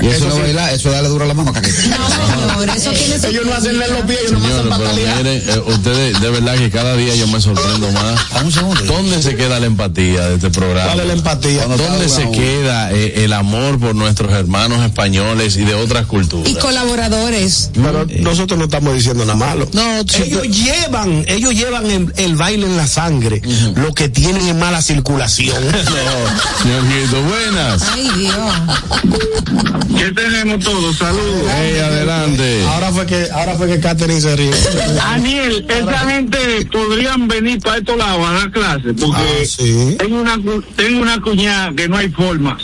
Y 0.00 0.06
eso, 0.08 0.28
no 0.28 0.38
baila, 0.38 0.72
eso 0.72 0.88
es 0.88 0.94
darle 0.94 1.08
duro 1.08 1.24
a 1.24 1.28
la 1.28 1.34
mano, 1.34 1.52
caquete. 1.52 1.88
No, 1.88 2.08
señor, 2.08 2.76
eso 2.76 2.90
tiene 2.90 3.14
Ellos 3.28 3.46
no 3.46 3.54
hacen 3.54 3.78
leer 3.78 3.90
los 3.92 4.02
pies, 4.02 4.18
ellos 4.26 4.40
no 4.40 4.46
hacen 4.46 4.68
patalear. 4.68 5.26
eh, 5.26 5.62
ustedes, 5.66 6.20
de 6.20 6.30
verdad 6.30 6.56
que 6.56 6.70
cada 6.70 6.96
día 6.96 7.14
yo 7.14 7.26
me 7.28 7.40
sorprendo 7.40 7.90
más. 7.92 8.20
¿Dónde 8.86 9.22
se 9.22 9.36
queda 9.36 9.60
la 9.60 9.66
empatía 9.66 10.28
de 10.28 10.34
este 10.36 10.50
programa? 10.50 10.88
Dale 10.88 11.04
la 11.06 11.12
empatía. 11.12 11.64
Cuando 11.64 11.84
¿Dónde 11.84 12.08
se 12.08 12.30
queda 12.30 12.92
eh, 12.92 13.24
el 13.24 13.32
amor 13.32 13.78
por 13.78 13.94
nuestros 13.94 14.32
hermanos 14.32 14.84
españoles 14.84 15.56
y 15.56 15.64
de 15.64 15.74
otras 15.74 16.06
culturas? 16.06 16.50
y 16.50 16.54
colaboradores. 16.56 17.70
Pero 17.74 18.06
nosotros 18.20 18.58
no 18.58 18.64
estamos 18.64 18.94
diciendo 18.94 19.24
nada 19.24 19.38
malo. 19.38 19.68
No, 19.72 20.00
ellos 20.00 20.42
llevan, 20.48 21.24
ellos 21.28 21.54
llevan 21.54 21.90
el, 21.90 22.12
el 22.16 22.36
baile 22.36 22.66
en 22.66 22.76
la 22.76 22.86
sangre. 22.86 23.40
Lo 23.76 23.92
que 23.94 24.08
tienen 24.08 24.46
es 24.48 24.54
mala 24.54 24.82
circulación. 24.82 25.19
No, 25.60 26.70
Ñonguito, 26.70 27.22
buenas. 27.22 27.82
Ay, 27.92 28.08
Dios. 28.16 28.52
¿Qué 29.96 30.12
tenemos 30.12 30.64
todos? 30.64 30.96
Saludos. 30.96 31.42
Hey, 31.54 31.78
adelante. 31.78 32.64
ahora 32.68 32.90
fue 32.92 33.06
que, 33.06 33.28
ahora 33.32 33.54
fue 33.56 33.66
que 33.68 33.80
Catherine 33.80 34.20
se 34.20 34.34
rió. 34.36 34.50
Daniel, 34.94 35.66
esa 35.68 35.98
gente 36.10 36.38
podrían 36.72 37.28
venir 37.28 37.60
para 37.60 37.78
estos 37.78 37.96
lados 37.98 38.26
a 38.26 38.32
dar 38.32 38.50
clases, 38.50 38.94
porque 38.98 39.20
Ah, 39.20 39.44
sí. 39.46 39.96
tengo 39.98 40.20
una 40.20 40.38
tengo 40.76 41.02
una 41.02 41.20
cuñada 41.20 41.72
que 41.74 41.88
no 41.88 41.96
hay 41.96 42.08
forma. 42.10 42.56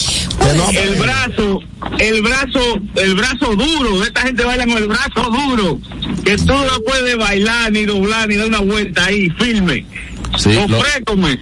No 0.56 0.70
El 0.70 0.94
brazo, 0.96 1.60
el 1.98 2.22
brazo, 2.22 2.60
el 2.94 3.14
brazo 3.16 3.56
duro, 3.56 4.02
esta 4.04 4.22
gente 4.22 4.44
baila 4.44 4.64
con 4.66 4.76
el 4.78 4.86
brazo 4.88 5.30
duro, 5.30 5.80
que 6.24 6.36
tú 6.38 6.52
no 6.54 6.80
puedes 6.86 7.16
bailar 7.18 7.72
ni 7.72 7.84
doblar 7.84 8.28
ni 8.28 8.36
dar 8.36 8.46
una 8.46 8.60
vuelta 8.60 9.04
ahí, 9.06 9.28
firme. 9.38 9.84
Sí, 10.38 10.50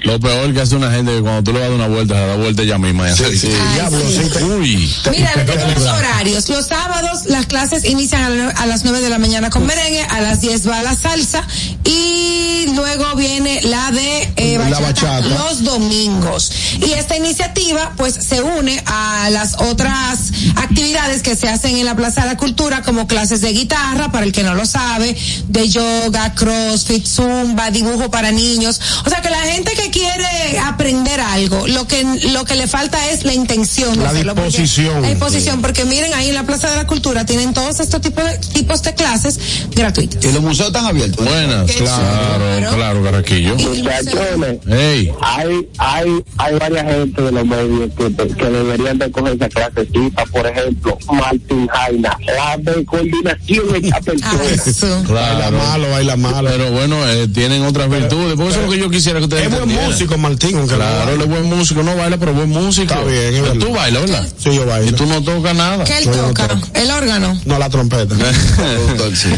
lo, 0.04 0.20
peor 0.20 0.52
que 0.54 0.60
hace 0.60 0.76
una 0.76 0.90
gente 0.90 1.12
que 1.16 1.20
cuando 1.20 1.42
tú 1.42 1.52
le 1.52 1.60
das 1.60 1.70
una 1.70 1.88
vuelta, 1.88 2.14
se 2.14 2.26
da 2.26 2.36
vuelta 2.36 2.62
ella 2.62 2.78
misma. 2.78 3.08
y 3.08 3.12
hace 3.12 3.26
así. 3.26 3.48
Ay, 3.48 3.74
Diablo, 3.74 4.00
sí. 4.08 4.20
sí, 4.22 4.30
te- 4.30 4.44
Uy. 4.44 4.94
Mira, 5.10 5.32
los 5.74 5.84
horarios. 5.86 6.48
Los 6.48 6.66
sábados 6.66 7.24
las 7.26 7.46
clases 7.46 7.84
inician 7.84 8.22
a, 8.22 8.28
la- 8.30 8.50
a 8.50 8.66
las 8.66 8.84
9 8.84 9.00
de 9.00 9.08
la 9.10 9.18
mañana 9.18 9.50
con 9.50 9.66
merengue, 9.66 10.02
a 10.02 10.20
las 10.20 10.40
10 10.40 10.68
va 10.68 10.82
la 10.82 10.94
salsa 10.94 11.44
y 11.84 12.66
luego 12.74 13.14
viene 13.16 13.60
la 13.62 13.90
de 13.90 14.32
eh, 14.36 14.58
La 14.70 14.80
bachata, 14.80 15.20
los 15.28 15.62
domingos. 15.64 16.50
Y 16.80 16.92
esta 16.92 17.16
iniciativa 17.16 17.92
pues 17.96 18.14
se 18.14 18.42
une 18.42 18.82
a 18.86 19.28
las 19.30 19.54
otras 19.60 20.32
actividades 20.56 21.22
que 21.22 21.36
se 21.36 21.48
hacen 21.48 21.76
en 21.76 21.84
la 21.84 21.94
Plaza 21.94 22.22
de 22.22 22.28
la 22.28 22.36
Cultura 22.36 22.82
como 22.82 23.06
clases 23.06 23.40
de 23.42 23.52
guitarra, 23.52 24.10
para 24.10 24.24
el 24.24 24.32
que 24.32 24.42
no 24.42 24.54
lo 24.54 24.66
sabe, 24.66 25.16
de 25.48 25.68
yoga, 25.68 26.34
crossfit, 26.34 27.06
zumba, 27.06 27.70
dibujo 27.70 28.10
para 28.10 28.32
niños. 28.32 28.80
O 29.04 29.10
sea 29.10 29.20
que 29.20 29.30
la 29.30 29.40
gente 29.42 29.72
que 29.74 29.90
quiere 29.90 30.58
aprender 30.58 31.20
algo, 31.20 31.66
lo 31.68 31.86
que 31.86 32.04
lo 32.32 32.44
que 32.44 32.54
le 32.56 32.66
falta 32.66 33.10
es 33.10 33.24
la 33.24 33.34
intención 33.34 34.02
La 34.02 34.10
hacerlo, 34.10 34.34
porque- 34.34 34.50
disposición. 34.50 35.02
La 35.02 35.08
disposición, 35.10 35.60
porque 35.62 35.84
miren 35.84 36.12
ahí 36.14 36.28
en 36.30 36.34
la 36.34 36.44
Plaza 36.44 36.70
de 36.70 36.76
la 36.76 36.86
Cultura 36.86 37.24
tienen 37.26 37.52
todos 37.54 37.78
estos 37.80 38.00
tipos 38.00 38.24
de 38.24 38.38
tipos 38.38 38.82
de 38.82 38.94
clases 38.94 39.38
gratuitas. 39.74 40.24
Y 40.24 40.32
los 40.32 40.42
museos 40.42 40.68
están 40.68 40.86
abiertos. 40.86 41.24
Buenas. 41.24 41.73
Claro, 41.78 42.74
claro, 42.76 43.02
Carraquillo. 43.02 43.54
Muchachones, 43.56 44.58
Hey. 44.68 45.10
hay, 45.20 45.68
hay, 45.78 46.24
hay 46.38 46.54
varias 46.58 46.84
gente 46.86 47.22
de 47.22 47.32
los 47.32 47.46
medios 47.46 47.90
que, 47.96 48.34
que 48.34 48.44
deberían 48.50 48.98
de 48.98 49.10
coger 49.10 49.34
esa 49.34 49.48
clasecita, 49.48 50.24
por 50.26 50.46
ejemplo, 50.46 50.98
Martín 51.12 51.66
Jaina, 51.68 52.16
la 52.26 52.56
de 52.58 52.84
coordinación 52.84 53.74
hecha 53.76 54.00
persona. 54.00 54.30
Ah. 54.30 55.02
Baila 55.08 55.36
Claro. 55.48 55.58
malo, 55.58 55.90
baila 55.90 56.16
malo. 56.16 56.48
Pero 56.50 56.70
bueno, 56.72 56.96
eh, 57.08 57.28
tienen 57.28 57.62
otras 57.64 57.88
virtudes. 57.90 58.36
Por 58.36 58.46
eso 58.50 58.60
es 58.60 58.66
lo 58.66 58.70
que 58.72 58.78
yo 58.78 58.90
quisiera 58.90 59.18
que 59.18 59.24
ustedes 59.24 59.44
es 59.44 59.50
buen 59.50 59.68
músico, 59.68 60.16
Martín, 60.18 60.56
aunque 60.56 60.72
no 60.74 60.78
Claro, 60.84 61.12
él 61.12 61.20
es 61.20 61.28
buen 61.28 61.44
músico, 61.44 61.82
no 61.82 61.96
baila, 61.96 62.16
pero 62.18 62.32
buen 62.34 62.50
músico. 62.50 62.92
Está 62.94 63.04
bien, 63.04 63.34
es 63.34 63.42
Pero. 63.42 63.58
Tú 63.66 63.72
bailas, 63.72 64.02
¿verdad? 64.02 64.28
Sí, 64.38 64.54
yo 64.54 64.66
bailo. 64.66 64.90
Y 64.90 64.92
tú 64.92 65.06
no 65.06 65.22
tocas 65.22 65.54
nada. 65.54 65.84
¿Qué 65.84 65.98
él 65.98 66.06
No, 66.06 66.16
no 66.16 66.28
toca? 66.28 66.48
toco. 66.48 66.66
El 66.74 66.90
órgano. 66.90 67.40
No 67.44 67.58
la 67.58 67.68
trompeta. 67.70 68.14
Productor, 68.56 69.16
sí. 69.16 69.28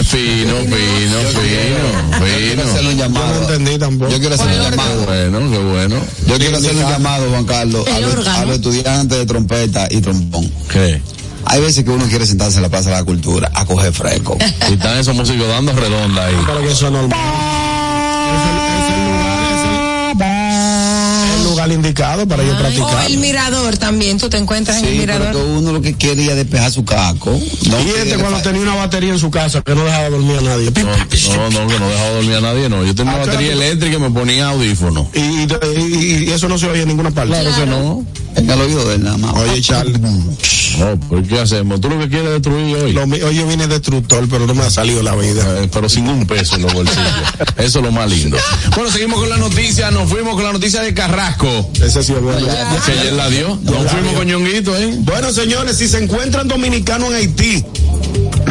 Eh, 0.12 0.44
fino, 0.44 0.54
fino, 0.56 1.18
fino, 1.28 2.20
Yo 2.20 2.36
quiero 2.38 2.62
hacerle 2.62 2.62
fino. 2.62 2.62
un 2.62 2.76
Yo 2.76 2.82
no 2.82 2.92
llamado. 2.92 3.42
entendí 3.42 3.78
tampoco. 3.78 4.10
Yo 4.10 4.18
quiero 4.18 4.34
hacerle 4.34 4.56
un 4.56 4.64
Qué 4.64 4.70
llamado. 4.70 5.02
bueno, 5.06 5.50
qué 5.50 5.58
bueno. 5.58 5.96
Yo 6.26 6.38
quiero 6.38 6.56
hacerle 6.58 6.84
un 6.84 6.90
llamado, 6.90 7.30
Juan 7.30 7.44
Carlos, 7.44 7.86
a 7.88 8.00
los, 8.00 8.26
a 8.26 8.44
los 8.44 8.54
estudiantes 8.56 9.18
de 9.18 9.26
trompeta 9.26 9.88
y 9.90 10.00
trombón. 10.00 10.50
¿Qué? 10.72 11.00
Hay 11.46 11.60
veces 11.60 11.84
que 11.84 11.90
uno 11.90 12.04
quiere 12.06 12.26
sentarse 12.26 12.56
en 12.56 12.62
la 12.62 12.68
Plaza 12.68 12.90
de 12.90 12.96
la 12.96 13.04
Cultura 13.04 13.50
a 13.54 13.64
coger 13.64 13.92
fresco. 13.92 14.36
Y 14.70 14.74
están 14.74 14.98
esos 14.98 15.14
músicos 15.14 15.48
dando 15.48 15.72
redonda 15.72 16.26
ahí. 16.26 16.36
Pero 16.46 16.60
que 16.60 16.72
eso 16.72 16.86
es 16.86 16.92
normal. 16.92 17.18
Lugar 21.70 21.86
indicado 21.86 22.26
para 22.26 22.42
yo 22.44 22.54
O 22.54 22.58
practicar. 22.58 23.06
el 23.10 23.18
mirador 23.18 23.76
también, 23.78 24.18
tú 24.18 24.28
te 24.28 24.36
encuentras 24.36 24.78
en 24.78 24.84
el 24.86 24.92
Sí, 24.92 25.00
pero 25.06 25.18
mirador. 25.18 25.46
uno 25.46 25.72
lo 25.72 25.80
que 25.80 25.94
quería 25.94 26.30
es 26.32 26.36
despejar 26.36 26.70
su 26.72 26.84
caco. 26.84 27.30
No 27.30 27.80
y 27.80 27.88
este 27.90 28.16
cuando 28.18 28.40
tenía 28.42 28.62
una 28.62 28.74
batería 28.76 29.12
en 29.12 29.18
su 29.18 29.30
casa 29.30 29.62
que 29.62 29.74
no 29.74 29.84
dejaba 29.84 30.10
dormir 30.10 30.38
a 30.38 30.42
nadie. 30.42 30.70
Pip. 30.72 30.84
No, 30.86 31.50
no, 31.50 31.66
que 31.66 31.78
no 31.78 31.88
dejaba 31.88 32.10
dormir 32.10 32.34
a 32.34 32.40
nadie, 32.40 32.68
no. 32.68 32.84
Yo 32.84 32.94
tenía 32.94 33.14
una 33.14 33.26
batería 33.26 33.52
claro. 33.52 33.62
eléctrica 33.62 33.96
y 33.96 34.00
me 34.00 34.10
ponía 34.10 34.48
audífono. 34.48 35.08
Y, 35.14 35.20
y- 35.20 36.24
y 36.28 36.30
eso 36.30 36.48
no 36.48 36.58
se 36.58 36.66
oye 36.66 36.82
en 36.82 36.88
ninguna 36.88 37.10
parte. 37.10 37.30
Claro 37.32 37.54
que 37.56 37.66
no. 37.66 38.04
En 38.36 38.48
el 38.48 38.60
oído 38.60 38.88
de 38.88 38.94
él 38.96 39.02
nada 39.04 39.16
más. 39.16 39.34
Oye, 39.36 39.60
Charlie. 39.60 39.98
No, 40.78 40.98
pues 41.08 41.28
¿qué 41.28 41.40
hacemos? 41.40 41.80
Tú 41.80 41.88
lo 41.88 41.98
que 41.98 42.08
quieres 42.08 42.28
es 42.28 42.32
destruir 42.34 42.76
hoy. 42.76 42.92
Lo 42.92 43.02
hoy 43.02 43.34
yo 43.34 43.46
vine 43.46 43.66
destructor, 43.66 44.26
pero 44.28 44.46
no 44.46 44.54
me 44.54 44.62
ha 44.62 44.70
salido 44.70 45.02
la 45.02 45.14
vida. 45.14 45.62
Eh, 45.62 45.68
pero 45.72 45.88
sin 45.88 46.08
un 46.08 46.26
peso 46.26 46.56
en 46.56 46.62
los 46.62 46.72
bolsillos. 46.72 47.06
Eso 47.56 47.78
es 47.78 47.84
lo 47.84 47.92
más 47.92 48.10
lindo. 48.10 48.36
Bueno, 48.74 48.90
seguimos 48.90 49.20
con 49.20 49.28
la 49.28 49.36
noticia. 49.36 49.90
Nos 49.90 50.08
fuimos 50.08 50.34
con 50.34 50.44
la 50.44 50.52
noticia 50.52 50.82
de 50.82 50.94
Carrasco. 50.94 51.70
Ese 51.74 52.02
sí 52.02 52.12
es 52.12 52.22
bueno. 52.22 52.46
Que 52.86 52.92
ayer 52.92 53.12
la 53.12 53.28
dio. 53.28 53.58
Nos 53.62 53.90
fuimos 53.90 54.14
con 54.14 54.26
Ñonguito, 54.26 54.76
¿eh? 54.76 54.94
Bueno, 55.00 55.32
señores, 55.32 55.76
si 55.76 55.88
se 55.88 56.02
encuentran 56.02 56.48
dominicanos 56.48 57.10
en 57.10 57.14
Haití, 57.16 57.64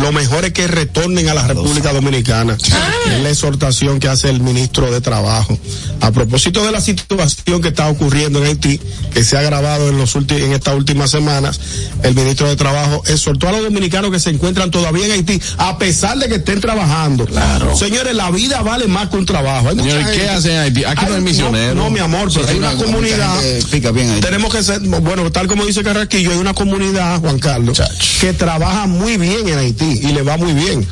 lo 0.02 0.12
mejor 0.12 0.46
es 0.46 0.54
que 0.54 0.68
retornen 0.68 1.30
a 1.30 1.34
la 1.34 1.48
República 1.48 1.94
Dominicana. 1.94 2.56
Es 2.56 3.22
la 3.22 3.30
exhortación 3.30 4.00
que 4.00 4.08
hace 4.08 4.30
el 4.30 4.40
ministro 4.42 4.92
de 4.92 5.02
Trabajo. 5.02 5.58
A 6.02 6.12
propósito 6.12 6.64
de 6.66 6.72
la 6.72 6.82
situación 6.82 7.62
que 7.62 7.70
está 7.70 7.88
ocurriendo 7.90 8.40
en 8.40 8.46
Haití, 8.46 8.80
que 9.14 9.24
se 9.24 9.36
ha 9.38 9.42
agravado 9.42 9.90
en, 9.90 9.98
los 9.98 10.16
en 10.16 10.54
estas 10.54 10.76
últimas 10.76 11.12
semanas, 11.12 11.60
el 12.04 12.16
ministro 12.16 12.48
de 12.48 12.56
Trabajo 12.56 13.04
exhortó 13.08 13.50
a 13.50 13.52
los 13.52 13.64
dominicanos 13.64 14.12
que 14.12 14.20
se 14.20 14.30
encuentran 14.30 14.72
todavía 14.72 15.06
en 15.06 15.12
Haití, 15.12 15.42
a 15.58 15.78
pesar 15.78 16.18
de 16.18 16.28
que 16.28 16.36
estén 16.36 16.62
trabajando. 16.62 17.28
Señores, 17.76 18.16
la 18.16 18.32
vida 18.32 18.62
vale 18.62 18.88
más 18.88 19.10
que 19.10 19.18
un 19.18 19.26
trabajo. 19.26 19.70
Hay 19.70 19.76
Señores, 19.76 20.08
¿qué 20.08 20.14
gente- 20.14 20.30
hacen 20.30 20.52
en 20.52 20.60
Haití? 20.60 20.84
Aquí 20.86 21.06
no 21.08 21.16
hay 21.16 21.22
misioneros. 21.22 21.76
No, 21.76 21.90
mi 21.90 22.00
amor, 22.00 22.30
pero 22.34 22.48
hay 22.48 22.58
una 22.58 22.74
comunidad. 22.74 23.36
pica 23.72 23.92
bien 23.92 24.10
ahí. 24.12 24.20
Tenemos 24.22 24.54
que 24.54 24.64
ser, 24.64 24.80
bueno, 24.82 25.32
tal 25.32 25.48
como 25.48 25.66
dice 25.66 25.84
Carraquillo, 25.84 26.32
hay 26.32 26.38
una 26.38 26.54
comunidad, 26.54 27.20
Juan 27.20 27.40
Carlos, 27.40 27.82
que 28.20 28.34
trabaja 28.34 28.88
muy 28.88 29.18
bien 29.18 29.48
en 29.50 29.58
Haití 29.58 29.89
y 29.94 30.12
le 30.14 30.22
va 30.22 30.38
muy 30.38 30.54
bien. 30.54 30.86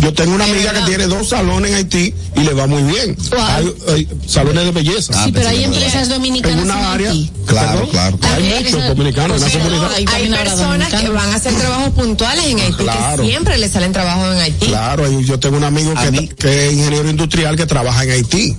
Yo 0.00 0.14
tengo 0.14 0.34
una 0.34 0.44
amiga 0.44 0.72
que 0.72 0.80
tiene 0.86 1.06
dos 1.08 1.28
salones 1.28 1.72
en 1.72 1.76
Haití 1.76 2.14
y 2.34 2.40
le 2.40 2.54
va 2.54 2.66
muy 2.66 2.82
bien. 2.84 3.14
Hay, 3.38 3.74
hay 3.92 4.08
salones 4.26 4.64
de 4.64 4.70
belleza. 4.70 5.24
Sí, 5.24 5.30
pero 5.30 5.46
hay 5.50 5.64
empresas 5.64 6.08
dominicanas 6.08 6.56
en 6.56 6.64
una 6.64 6.92
área. 6.92 7.10
Haití. 7.10 7.30
Claro, 7.44 7.86
claro. 7.90 8.18
Hay 8.22 8.50
Hay 8.50 8.64
muchos 8.64 8.88
dominicanos 8.88 9.42
en 9.42 9.48
la 9.48 9.58
comunidad. 9.58 9.90
hay 9.94 10.28
personas 10.30 10.88
que 10.94 11.08
van 11.10 11.28
a 11.30 11.34
hacer 11.34 11.52
trabajos 11.54 11.90
puntuales 11.90 12.44
en 12.46 12.60
Haití, 12.60 12.76
Claro. 12.82 13.22
que 13.22 13.28
siempre 13.28 13.58
les 13.58 13.70
salen 13.72 13.92
trabajos 13.92 14.34
en 14.34 14.40
Haití. 14.40 14.66
Claro, 14.68 15.12
y 15.20 15.24
yo 15.26 15.38
tengo 15.38 15.58
un 15.58 15.64
amigo 15.64 15.92
que, 15.94 16.10
mí- 16.12 16.28
que 16.28 16.68
es 16.68 16.72
ingeniero 16.72 17.10
industrial 17.10 17.56
que 17.56 17.66
trabaja 17.66 18.04
en 18.04 18.10
Haití. 18.12 18.56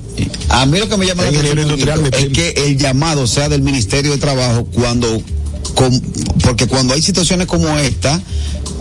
A 0.50 0.68
mí 0.68 0.78
lo 0.78 0.88
que 0.90 0.98
me 0.98 1.08
llama 1.08 1.24
la 1.24 1.30
Ingeniero 1.32 1.64
atención 1.64 2.06
es 2.14 2.28
que 2.30 2.50
el 2.68 2.78
llamado 2.78 3.26
sea 3.26 3.50
del 3.50 3.64
Ministerio 3.64 4.12
de 4.12 4.18
Trabajo 4.20 4.66
cuando, 4.66 5.24
con- 5.76 6.02
porque 6.44 6.68
cuando 6.68 6.94
hay 6.94 7.02
situaciones 7.02 7.48
como 7.48 7.68
esta, 7.78 8.22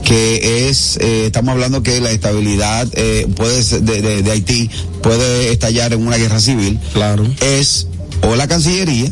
que 0.05 0.69
es, 0.69 0.97
eh, 1.01 1.27
estamos 1.27 1.53
hablando 1.53 1.83
que 1.83 2.01
la 2.01 2.11
estabilidad 2.11 2.89
eh, 2.93 3.27
puede 3.37 3.63
ser 3.63 3.83
de, 3.83 4.03
de- 4.03 4.23
de 4.23 4.31
Haití 4.31 4.71
puede 5.03 5.53
estallar 5.53 5.93
en 5.93 6.07
una 6.07 6.17
guerra 6.17 6.41
civil, 6.41 6.79
Claro. 6.93 7.27
es 7.41 7.87
o 8.23 8.35
la 8.37 8.47
Cancillería 8.49 9.11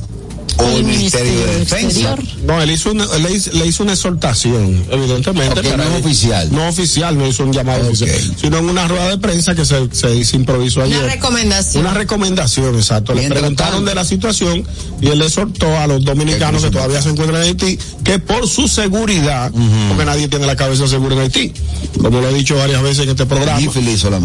o 0.59 0.77
el 0.77 0.85
Ministerio 0.85 1.47
de 1.47 1.59
Defensa. 1.61 1.87
Exterior. 1.87 2.23
No, 2.45 2.61
él 2.63 2.71
hizo 2.71 2.91
una, 2.91 3.05
él 3.17 3.23
le 3.23 3.33
hizo, 3.33 3.51
le 3.53 3.67
hizo 3.67 3.83
una 3.83 3.93
exhortación, 3.93 4.85
evidentemente. 4.91 5.61
Ok, 5.61 5.67
pero 5.71 5.77
no 5.79 5.83
es 5.85 5.91
él- 5.91 6.05
oficial. 6.05 6.49
No 6.53 6.69
oficial, 6.69 7.17
no 7.19 7.27
hizo 7.27 7.45
un 7.45 7.53
llamado 7.53 7.87
oficial, 7.87 8.35
sino 8.41 8.59
en 8.59 8.69
una 8.69 8.87
rueda 8.89 9.09
de 9.11 9.19
prensa 9.19 9.55
que 9.55 9.65
se, 9.65 9.89
se, 9.93 10.25
se 10.25 10.37
improvisó 10.37 10.83
ayer. 10.83 10.99
Una 11.03 11.13
recomendación. 11.15 11.85
Una 11.85 11.95
recomendación, 11.95 12.75
exacto. 12.77 13.15
Le 13.15 13.29
preguntaron 13.29 13.75
tanto. 13.77 13.89
de 13.91 13.95
la 13.95 14.05
situación 14.05 14.65
y 15.01 15.09
él 15.09 15.19
le 15.19 15.27
exhortó 15.27 15.77
a 15.79 15.87
los 15.87 16.05
dominicanos 16.05 16.63
que 16.63 16.71
todavía 16.71 17.01
se 17.03 17.11
encuentran 17.11 17.43
en 17.43 17.49
Haití 17.49 17.79
que 18.05 18.19
por 18.19 18.49
su 18.49 18.69
seguridad, 18.69 19.51
porque 19.89 20.05
nadie 20.05 20.29
tiene 20.29 20.47
la 20.47 20.57
cabeza 20.57 20.87
segura 20.89 21.15
en 21.15 21.23
Haití, 21.23 21.53
como 22.01 22.21
lo 22.21 22.29
he 22.31 22.35
dicho 22.35 22.57
varias 22.57 22.83
veces 22.83 23.01
en 23.05 23.11
este 23.11 23.27
programa, 23.27 23.61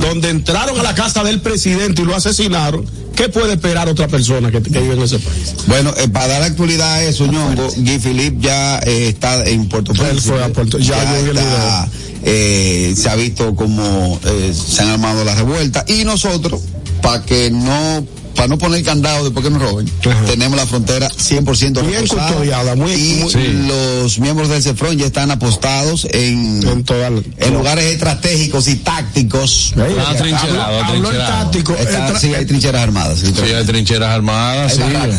donde 0.02 0.30
entraron 0.30 0.80
a 0.80 0.84
la 0.84 0.96
casa 0.96 1.24
del 1.24 1.42
presidente 1.42 2.02
y 2.02 2.06
lo 2.06 2.16
asesinaron, 2.16 2.86
¿qué 3.16 3.30
puede 3.30 3.54
esperar 3.54 3.88
otra 3.90 4.08
persona 4.08 4.52
que, 4.52 4.62
que 4.62 4.80
vive 4.80 4.94
en 4.96 5.02
ese 5.02 5.20
país? 5.20 5.54
Bueno, 5.68 5.94
eh, 5.98 6.08
para 6.08 6.23
dar 6.28 6.42
actualidad 6.44 6.94
a 6.96 7.04
eso, 7.04 7.26
Ñongo, 7.28 7.68
Guy 7.78 8.00
Philippe 8.00 8.38
ya 8.40 8.80
eh, 8.80 9.10
está 9.10 9.44
en 9.46 9.68
Puerto 9.70 9.92
Él 9.94 9.98
Príncipe. 10.00 10.30
fue 10.36 10.44
a 10.44 10.50
Puerto- 10.50 10.80
ya 10.80 11.04
yo 11.22 11.32
está, 11.32 11.88
eh, 12.24 12.94
se 12.96 13.10
ha 13.10 13.16
visto 13.16 13.56
como 13.56 14.20
eh, 14.26 14.54
se 14.54 14.82
han 14.84 14.90
armado 14.90 15.24
las 15.26 15.38
revueltas. 15.38 15.86
Y 15.90 16.04
nosotros, 16.06 16.62
para 17.02 17.24
que 17.24 17.50
no 17.52 18.06
para 18.36 18.48
no 18.48 18.58
poner 18.58 18.84
candado 18.84 19.24
después 19.26 19.44
que 19.46 19.52
nos 19.52 19.62
roben, 19.62 19.90
Ajá. 20.06 20.26
tenemos 20.26 20.58
la 20.58 20.66
frontera 20.66 21.10
100% 21.10 21.82
Bien 21.82 22.02
reforzada 22.02 22.28
custodiada, 22.30 22.76
muy- 22.76 22.92
y 22.94 23.14
muy- 23.22 23.32
Sí. 23.32 23.66
los 23.68 24.20
miembros 24.20 24.50
del 24.50 24.62
CEFRON 24.64 24.98
ya 24.98 25.06
están 25.06 25.32
apostados 25.32 26.08
en, 26.12 26.66
En 26.68 26.84
toda 26.84 27.10
la- 27.10 27.22
en 27.38 27.54
lugares 27.54 27.86
estratégicos 27.86 28.68
y 28.68 28.76
tácticos. 28.78 29.74
Ahí, 29.78 29.96
Ah, 30.00 30.14
trincherado, 30.18 30.80
el 30.80 30.88
trincherado. 30.88 31.44
táctico. 31.44 31.74
Está- 31.76 32.10
el 32.10 32.18
sí, 32.18 32.34
hay 32.34 32.46
trincheras 32.46 32.82
armadas. 32.84 33.20
sí, 33.20 33.28
Sí, 33.34 33.54
hay 33.54 33.66
trincheras 33.66 34.10
armadas, 34.10 34.72
hay 34.74 34.78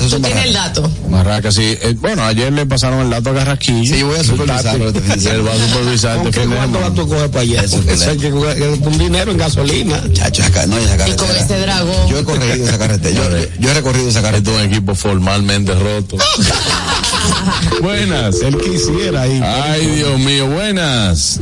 sí. 0.09 0.17
tienes 0.23 0.45
el 0.47 0.53
dato. 0.53 0.91
Barracas, 1.09 1.55
sí. 1.55 1.63
Eh, 1.81 1.95
bueno, 2.01 2.23
ayer 2.25 2.53
le 2.53 2.67
pasaron 2.67 3.01
el 3.01 3.11
dato 3.11 3.31
a 3.31 3.35
Carrasquillo. 3.35 3.95
Sí, 3.95 4.01
yo 4.01 4.07
voy 4.09 4.19
a 4.19 4.23
Y 4.23 4.25
él 5.29 5.47
va 5.47 5.53
a 5.53 5.69
supervisar 5.69 6.17
¿Con 6.19 6.31
qué 6.31 6.41
cuánto 6.41 6.63
semana. 6.63 6.79
va 6.89 6.95
tú 6.95 7.09
coger 7.09 7.31
para 7.31 7.43
allá? 7.43 7.63
Eso 7.63 7.81
es 7.89 8.17
que 8.19 8.33
un 8.33 8.99
dinero 8.99 9.31
en 9.31 9.39
gasolina. 9.39 10.03
Chacho, 10.13 10.43
acá, 10.45 10.67
no, 10.67 10.77
esa 10.79 10.95
Y 10.95 10.99
carretera. 10.99 11.17
con 11.17 11.37
ese 11.37 11.59
dragón. 11.59 12.09
Yo 12.09 12.19
he 12.19 12.25
corrido 12.25 12.55
esa 12.67 12.79
carretera. 12.79 13.04
Yo, 13.13 13.23
yo- 13.31 13.47
yo 13.59 13.71
he 13.71 13.75
recorrido 13.75 14.09
esa 14.09 14.23
carretera. 14.23 14.57
es 14.61 14.67
un 14.67 14.73
equipo 14.73 14.95
formalmente 14.95 15.75
roto. 15.75 16.17
buenas. 17.83 18.41
Él 18.43 18.57
quisiera 18.59 19.27
ir. 19.27 19.43
Ay, 19.43 19.87
Dios 19.87 20.19
mío, 20.19 20.47
buenas. 20.47 21.41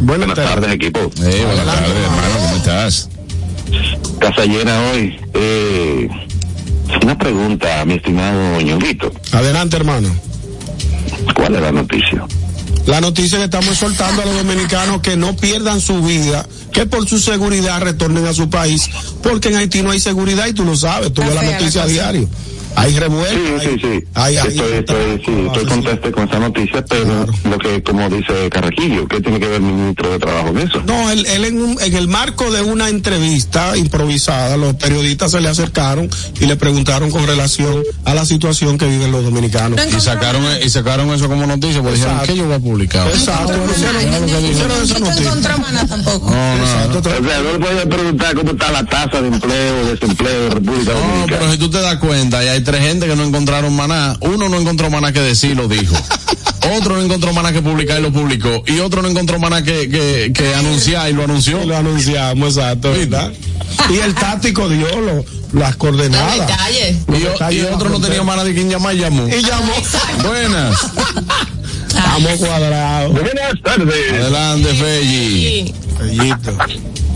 Buenas 0.00 0.34
tardes, 0.34 0.72
equipo. 0.72 1.00
Eh, 1.00 1.44
buenas 1.46 1.64
tardes, 1.66 1.90
hermano, 1.90 2.34
¿cómo 2.42 2.56
estás? 2.56 3.08
Casa 4.20 4.44
llena 4.44 4.78
hoy. 4.92 5.16
Eh, 5.34 6.08
una 7.02 7.18
pregunta, 7.18 7.84
mi 7.84 7.94
estimado 7.94 8.60
Ñonguito. 8.60 9.12
Adelante, 9.32 9.76
hermano. 9.76 10.14
¿Cuál 11.34 11.54
es 11.56 11.60
la 11.62 11.72
noticia? 11.72 12.24
La 12.86 13.00
noticia 13.00 13.38
que 13.38 13.44
estamos 13.44 13.76
soltando 13.78 14.22
a 14.22 14.26
los 14.26 14.36
dominicanos 14.36 15.00
que 15.00 15.16
no 15.16 15.34
pierdan 15.36 15.80
su 15.80 16.02
vida, 16.02 16.46
que 16.74 16.86
por 16.86 17.08
su 17.08 17.20
seguridad 17.20 17.80
retornen 17.80 18.26
a 18.26 18.34
su 18.34 18.50
país, 18.50 18.90
porque 19.22 19.48
en 19.48 19.56
Haití 19.56 19.80
no 19.82 19.92
hay 19.92 20.00
seguridad 20.00 20.46
y 20.48 20.52
tú 20.52 20.64
lo 20.64 20.76
sabes, 20.76 21.14
tú 21.14 21.22
ves 21.22 21.32
la 21.32 21.42
noticia 21.42 21.84
a 21.84 21.86
diario. 21.86 22.28
Hay 22.76 22.92
Sí, 22.92 22.98
revueltas. 22.98 23.62
sí, 23.62 23.68
sí. 23.80 24.04
Hay, 24.14 24.36
hay, 24.36 24.48
estoy, 24.48 24.72
estoy, 24.72 25.22
sí, 25.24 25.32
estoy 25.46 25.64
contento 25.66 26.12
con 26.12 26.28
esa 26.28 26.38
noticia, 26.38 26.84
pero 26.84 27.04
Claro. 27.04 27.32
lo 27.50 27.58
que, 27.58 27.82
como 27.82 28.08
dice 28.10 28.48
Carraquillo, 28.50 29.06
¿qué 29.08 29.20
tiene 29.20 29.38
que 29.40 29.46
ver 29.46 29.54
el 29.56 29.62
ministro 29.62 30.10
de 30.10 30.18
Trabajo 30.18 30.48
en 30.48 30.58
eso? 30.58 30.82
No, 30.86 31.10
él, 31.10 31.24
él 31.26 31.44
en, 31.44 31.62
un- 31.62 31.80
en 31.80 31.94
el 31.96 32.08
marco 32.08 32.50
de 32.50 32.62
una 32.62 32.88
entrevista 32.88 33.76
improvisada, 33.76 34.56
los 34.56 34.74
periodistas 34.74 35.30
se 35.30 35.40
le 35.40 35.48
acercaron 35.48 36.10
y 36.40 36.46
le 36.46 36.56
preguntaron 36.56 37.10
con 37.10 37.26
relación 37.26 37.82
a 38.04 38.14
la 38.14 38.24
situación 38.24 38.76
que 38.78 38.86
viven 38.86 39.12
los 39.12 39.24
dominicanos. 39.24 39.78
Y 39.96 40.00
sacaron, 40.00 40.42
y 40.64 40.68
sacaron 40.68 41.10
eso 41.14 41.28
como 41.28 41.46
noticia, 41.46 41.80
pues 41.82 41.94
dijeron 41.94 42.20
que 42.26 42.36
yo 42.36 42.44
voy 42.46 42.54
a 42.54 42.58
publicar. 42.58 43.08
Exacto, 43.08 43.52
Ay, 43.54 44.50
hicieron 44.50 44.82
esa 44.82 44.98
No 44.98 45.06
noticia. 45.06 45.30
tampoco. 45.88 46.30
No, 46.30 46.56
no, 46.56 46.64
O 46.64 46.66
sea, 47.02 47.40
no 47.42 47.52
le 47.52 47.58
podía 47.58 47.86
preguntar 47.88 48.34
cómo 48.34 48.50
está 48.52 48.72
la 48.72 48.84
tasa 48.84 49.20
de 49.20 49.28
empleo, 49.28 49.86
desempleo 49.86 50.40
de 50.44 50.50
República 50.50 50.92
No, 50.92 51.00
Dominicana. 51.00 51.38
pero 51.40 51.52
si 51.52 51.58
tú 51.58 51.70
te 51.70 51.80
das 51.80 51.96
cuenta, 51.98 52.44
y 52.44 52.48
hay 52.48 52.63
tres 52.64 52.80
gente 52.82 53.06
que 53.06 53.14
no 53.16 53.24
encontraron 53.24 53.74
maná. 53.76 54.16
Uno 54.20 54.48
no 54.48 54.58
encontró 54.58 54.90
maná 54.90 55.12
que 55.12 55.20
decir, 55.20 55.56
lo 55.56 55.68
dijo. 55.68 55.94
Otro 56.78 56.96
no 56.96 57.02
encontró 57.02 57.32
maná 57.34 57.52
que 57.52 57.60
publicar 57.60 57.98
y 57.98 58.02
lo 58.02 58.10
publicó. 58.10 58.64
Y 58.66 58.78
otro 58.78 59.02
no 59.02 59.08
encontró 59.08 59.38
maná 59.38 59.62
que, 59.62 59.90
que, 59.90 60.32
que 60.34 60.54
anunciar 60.54 61.10
y 61.10 61.12
lo 61.12 61.22
anunció. 61.24 61.62
Y 61.62 61.66
lo 61.66 61.76
anunciamos, 61.76 62.56
exacto, 62.56 62.90
¿verdad? 62.92 63.30
Y 63.90 63.98
el 63.98 64.14
táctico 64.14 64.66
dio 64.70 64.88
lo- 64.98 65.24
las 65.52 65.68
Los 65.70 65.76
coordenadas. 65.76 66.38
detalles. 66.48 66.96
Los 67.06 67.18
Y, 67.20 67.22
detalles 67.24 67.66
otro 67.70 67.90
no 67.90 68.00
tenía 68.00 68.22
maná 68.22 68.44
de 68.44 68.54
quien 68.54 68.70
llamar 68.70 68.94
y 68.94 68.98
llamó. 69.00 69.28
Y 69.28 69.42
llamó. 69.42 69.72
Buenas. 70.26 70.78
Estamos 71.88 72.32
cuadrados. 72.38 73.12
Buenas 73.12 73.52
tardes. 73.62 74.12
Adelante, 74.12 74.74
Felli. 74.74 75.74
Sí. 75.74 76.34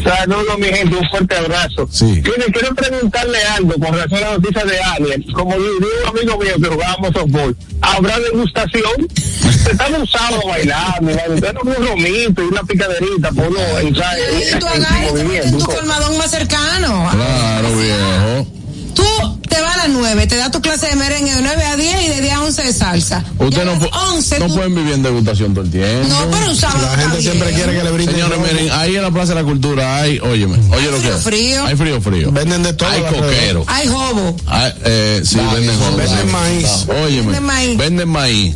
Saludos, 0.03 0.59
mi 0.59 0.67
gente, 0.67 0.97
un 0.97 1.09
fuerte 1.11 1.37
abrazo. 1.37 1.89
Sí. 1.91 2.05
Mire, 2.07 2.47
quiero 2.53 2.75
preguntarle 2.75 3.39
algo 3.57 3.75
con 3.75 3.93
relación 3.93 4.23
a 4.23 4.27
la 4.31 4.39
noticia 4.39 4.65
de 4.65 4.81
Alien. 4.81 5.23
Como 5.33 5.55
dijo 5.55 5.87
un 6.03 6.09
amigo 6.19 6.39
mío 6.39 6.55
que 6.63 6.69
jugábamos 6.69 7.13
softball, 7.13 7.57
¿habrá 7.83 8.19
degustación? 8.21 9.09
Estamos 9.71 10.01
un 10.01 10.07
sábado 10.07 10.43
bailando, 10.47 11.13
bailando 11.29 11.61
un 11.63 11.87
romito 11.87 12.43
y 12.43 12.47
una 12.47 12.63
picaderita 12.63 13.33
por 13.33 13.49
uno 13.49 13.61
entrar 13.81 14.17
Sí, 14.17 14.49
en, 14.53 14.59
tú 14.59 14.67
en 14.67 15.31
en 15.33 15.59
tu 15.59 15.65
colmadón 15.65 16.19
más 16.19 16.31
cercano. 16.31 17.09
Claro, 17.11 17.69
viejo. 17.77 18.47
Tú 18.95 19.38
te 19.49 19.61
va 19.61 19.73
a 19.73 19.77
las 19.79 19.89
9, 19.89 20.27
te 20.27 20.37
da 20.37 20.51
tu 20.51 20.61
clase 20.61 20.87
de 20.89 20.97
merengue 20.97 21.35
de 21.35 21.43
9 21.43 21.65
a 21.65 21.77
10 21.77 22.03
y 22.03 22.09
de 22.09 22.21
10 22.21 22.35
a 22.35 22.43
11 22.43 22.63
de 22.63 22.73
salsa. 22.73 23.17
A 23.19 23.23
no, 23.43 23.51
pu- 23.81 23.91
11 24.13 24.39
no 24.39 24.47
tú- 24.47 24.55
pueden 24.57 24.75
vivir 24.75 24.95
en 24.95 25.03
degustación 25.03 25.55
todo 25.55 25.65
el 25.65 25.71
tiempo. 25.71 26.09
No, 26.09 26.31
pero 26.31 26.51
un 26.51 26.57
sábado 26.57 26.81
La 26.83 26.97
gente 27.03 27.21
siempre 27.23 27.49
bien. 27.49 27.55
quiere 27.63 27.79
que 27.79 27.85
le 27.85 27.91
brinden. 27.91 28.15
Señores, 28.17 28.39
miren, 28.39 28.71
ahí 28.73 28.97
en 28.97 29.03
la 29.03 29.11
Plaza 29.11 29.35
de 29.35 29.43
la 29.43 29.45
Cultura 29.47 29.97
hay, 30.01 30.19
óyeme, 30.21 30.57
oye 30.75 30.91
lo 30.91 30.97
que 31.01 31.09
frío, 31.09 31.17
es. 31.17 31.23
frío. 31.25 31.67
Hay 31.67 31.77
frío, 31.77 32.01
frío. 32.01 32.33
Venden 32.33 32.63
de 32.63 32.73
todo. 32.75 32.89
Hay 32.89 33.03
coquero. 33.03 33.65
Hay 33.67 33.89
jobo. 33.89 34.37
Hay, 34.47 34.73
eh, 34.85 35.23
sí, 35.25 35.39
venden 35.55 35.79
jobo. 35.79 35.97
Venden 35.97 36.33
maíz. 36.33 36.67
Óyeme, 37.05 37.23
Venden 37.33 37.45
maíz. 37.45 37.79
venden 37.79 38.09
maíz. 38.09 38.55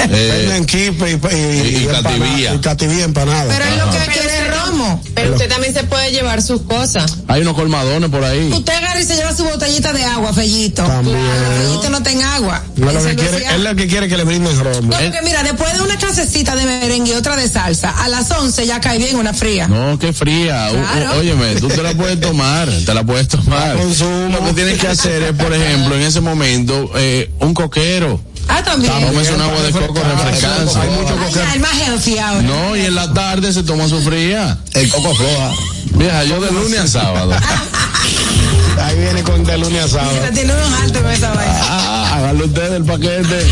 Eh, 0.00 0.46
Venden 0.46 0.64
kipe 0.64 1.10
y, 1.10 1.14
y, 1.14 1.82
y 1.82 1.86
cativía. 1.86 2.54
Y 2.54 2.58
cativía 2.58 3.04
empanada. 3.04 3.46
Pero 3.48 3.64
es 3.64 3.76
lo 3.76 3.90
que 3.90 4.12
quiere 4.12 4.38
es 4.38 4.56
romo. 4.56 5.02
Pero 5.14 5.32
usted 5.32 5.48
también 5.48 5.74
se 5.74 5.84
puede 5.84 6.10
llevar 6.12 6.40
sus 6.42 6.62
cosas. 6.62 7.18
hay 7.26 7.42
unos 7.42 7.54
colmadones 7.54 8.08
por 8.10 8.22
ahí. 8.24 8.50
Usted 8.52 8.72
agarra 8.72 9.00
y 9.00 9.04
se 9.04 9.16
lleva 9.16 9.34
su 9.36 9.44
botellita 9.44 9.92
de 9.92 10.04
agua, 10.04 10.32
Fellito. 10.32 10.84
También. 10.84 11.18
Fellito 11.62 11.90
no 11.90 12.02
tenga 12.02 12.36
agua. 12.36 12.62
No 12.76 12.90
es 12.90 12.94
lo 12.94 13.02
que 13.02 13.16
quiere, 13.16 13.44
es 13.44 13.60
lo 13.60 13.74
que 13.76 13.86
quiere 13.86 14.08
que 14.08 14.16
le 14.16 14.24
brinden 14.24 14.58
romo. 14.58 14.80
No, 14.82 14.96
porque 14.96 15.20
mira, 15.24 15.42
después 15.42 15.74
de 15.74 15.80
una 15.82 15.96
clasecita 15.96 16.54
de 16.54 16.64
merengue 16.64 17.12
y 17.12 17.14
otra 17.14 17.36
de 17.36 17.48
salsa, 17.48 17.90
a 17.90 18.08
las 18.08 18.30
11 18.30 18.66
ya 18.66 18.80
cae 18.80 18.98
bien 18.98 19.16
una 19.16 19.32
fría. 19.34 19.68
No, 19.68 19.98
qué 19.98 20.12
fría. 20.12 20.68
Claro. 20.70 21.18
óyeme, 21.18 21.56
tú 21.56 21.68
te 21.68 21.82
la 21.82 21.92
puedes 21.94 22.20
tomar, 22.20 22.68
te 22.86 22.94
la 22.94 23.04
puedes 23.04 23.28
tomar. 23.28 23.76
La. 23.76 24.28
Lo 24.38 24.44
que 24.44 24.52
tienes 24.54 24.78
que 24.78 24.88
hacer 24.88 25.22
es, 25.22 25.32
por 25.32 25.52
ejemplo, 25.52 25.94
en 25.96 26.02
ese 26.02 26.20
momento, 26.20 26.90
eh, 26.96 27.30
un 27.40 27.54
coquero. 27.54 28.20
Ah, 28.48 28.62
también. 28.64 28.92
Tómese 28.92 29.34
un 29.34 29.40
agua 29.42 29.62
de 29.62 29.72
coco 29.72 30.00
refrescante. 30.02 30.78
Hay 30.78 30.88
mucho 30.90 31.16
Ay, 31.26 31.34
ya, 31.34 31.52
el 31.54 31.60
más 31.60 31.72
healthy 31.78 32.18
ahora. 32.18 32.42
No, 32.42 32.76
y 32.76 32.80
en 32.86 32.94
la 32.94 33.12
tarde 33.12 33.52
se 33.52 33.62
toma 33.62 33.88
su 33.88 34.00
fría. 34.00 34.58
El 34.74 34.88
coco 34.88 35.14
floja. 35.14 35.52
Vieja, 35.92 36.24
yo 36.24 36.40
de 36.40 36.50
lunes 36.52 36.80
a 36.80 36.86
sábado. 36.88 37.32
Ahí 38.82 38.96
viene 38.96 39.22
con 39.22 39.44
de 39.44 39.58
lunes 39.58 39.84
a 39.84 39.88
sábado. 39.88 40.12
Mira, 40.14 40.30
Tiene 40.30 40.54
unos 40.54 40.80
altos 40.80 41.02
con 41.02 41.10
esa 41.10 41.32
vaina. 41.34 41.60
Ah, 41.62 42.12
háganlo 42.16 42.44
ustedes 42.46 42.72
el 42.72 42.84
paquete. 42.84 43.46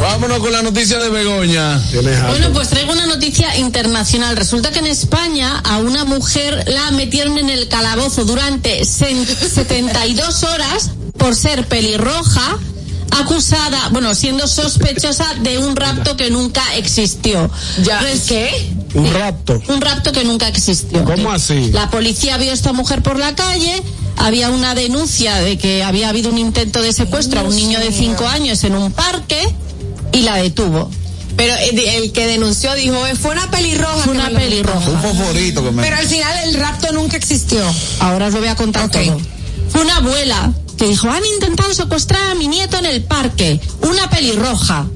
Vámonos 0.00 0.38
con 0.40 0.52
la 0.52 0.62
noticia 0.62 0.98
de 0.98 1.10
Begoña. 1.10 1.80
Bueno, 2.28 2.50
pues 2.52 2.68
traigo 2.68 2.92
una 2.92 3.06
noticia 3.06 3.56
internacional. 3.58 4.36
Resulta 4.36 4.70
que 4.70 4.78
en 4.80 4.86
España 4.86 5.58
a 5.64 5.78
una 5.78 6.04
mujer 6.04 6.64
la 6.68 6.90
metieron 6.92 7.38
en 7.38 7.50
el 7.50 7.68
calabozo 7.68 8.24
durante 8.24 8.80
sen- 8.82 9.24
72 9.26 10.42
horas 10.44 10.90
por 11.18 11.34
ser 11.36 11.66
pelirroja, 11.68 12.56
acusada, 13.20 13.88
bueno, 13.90 14.14
siendo 14.14 14.46
sospechosa 14.46 15.26
de 15.40 15.58
un 15.58 15.76
rapto 15.76 16.16
que 16.16 16.30
nunca 16.30 16.62
existió. 16.76 17.50
Ya, 17.82 18.00
¿qué? 18.26 18.72
Un 18.94 19.12
rapto. 19.12 19.60
Un 19.68 19.80
rapto 19.80 20.12
que 20.12 20.24
nunca 20.24 20.48
existió. 20.48 21.04
¿Cómo 21.04 21.30
así? 21.32 21.70
La 21.72 21.90
policía 21.90 22.36
vio 22.36 22.50
a 22.50 22.54
esta 22.54 22.72
mujer 22.72 23.02
por 23.02 23.18
la 23.18 23.34
calle, 23.34 23.82
había 24.16 24.50
una 24.50 24.74
denuncia 24.74 25.36
de 25.36 25.58
que 25.58 25.82
había 25.82 26.08
habido 26.08 26.30
un 26.30 26.38
intento 26.38 26.82
de 26.82 26.92
secuestro 26.92 27.40
a 27.40 27.42
un 27.44 27.54
niño 27.54 27.78
de 27.78 27.92
5 27.92 28.26
años 28.26 28.62
en 28.64 28.74
un 28.74 28.92
parque 28.92 29.38
y 30.12 30.20
la 30.22 30.36
detuvo. 30.36 30.90
Pero 31.36 31.54
el, 31.56 31.78
el 31.78 32.12
que 32.12 32.26
denunció 32.26 32.74
dijo, 32.74 33.06
"Eh, 33.06 33.14
fue 33.16 33.30
una 33.32 33.50
pelirroja. 33.50 33.94
Fue 34.04 34.12
que 34.12 34.18
una 34.18 34.28
pelirroja. 34.30 34.90
Un 34.90 35.00
fosforito 35.00 35.64
que 35.64 35.70
me. 35.70 35.82
Pero 35.82 35.96
al 35.96 36.06
final 36.06 36.38
el 36.44 36.54
rapto 36.54 36.92
nunca 36.92 37.16
existió. 37.16 37.62
Ahora 38.00 38.26
os 38.26 38.34
lo 38.34 38.40
voy 38.40 38.48
a 38.48 38.54
contar 38.54 38.84
Ok. 38.84 38.92
todo. 38.92 39.20
Fue 39.70 39.80
una 39.80 39.96
abuela 39.96 40.52
que 40.76 40.88
dijo, 40.88 41.08
han 41.08 41.24
intentado 41.24 41.72
secuestrar 41.74 42.30
a 42.30 42.34
mi 42.34 42.48
nieto 42.48 42.76
en 42.78 42.86
el 42.86 43.02
parque, 43.02 43.60
una 43.82 44.08
pelirroja. 44.10 44.86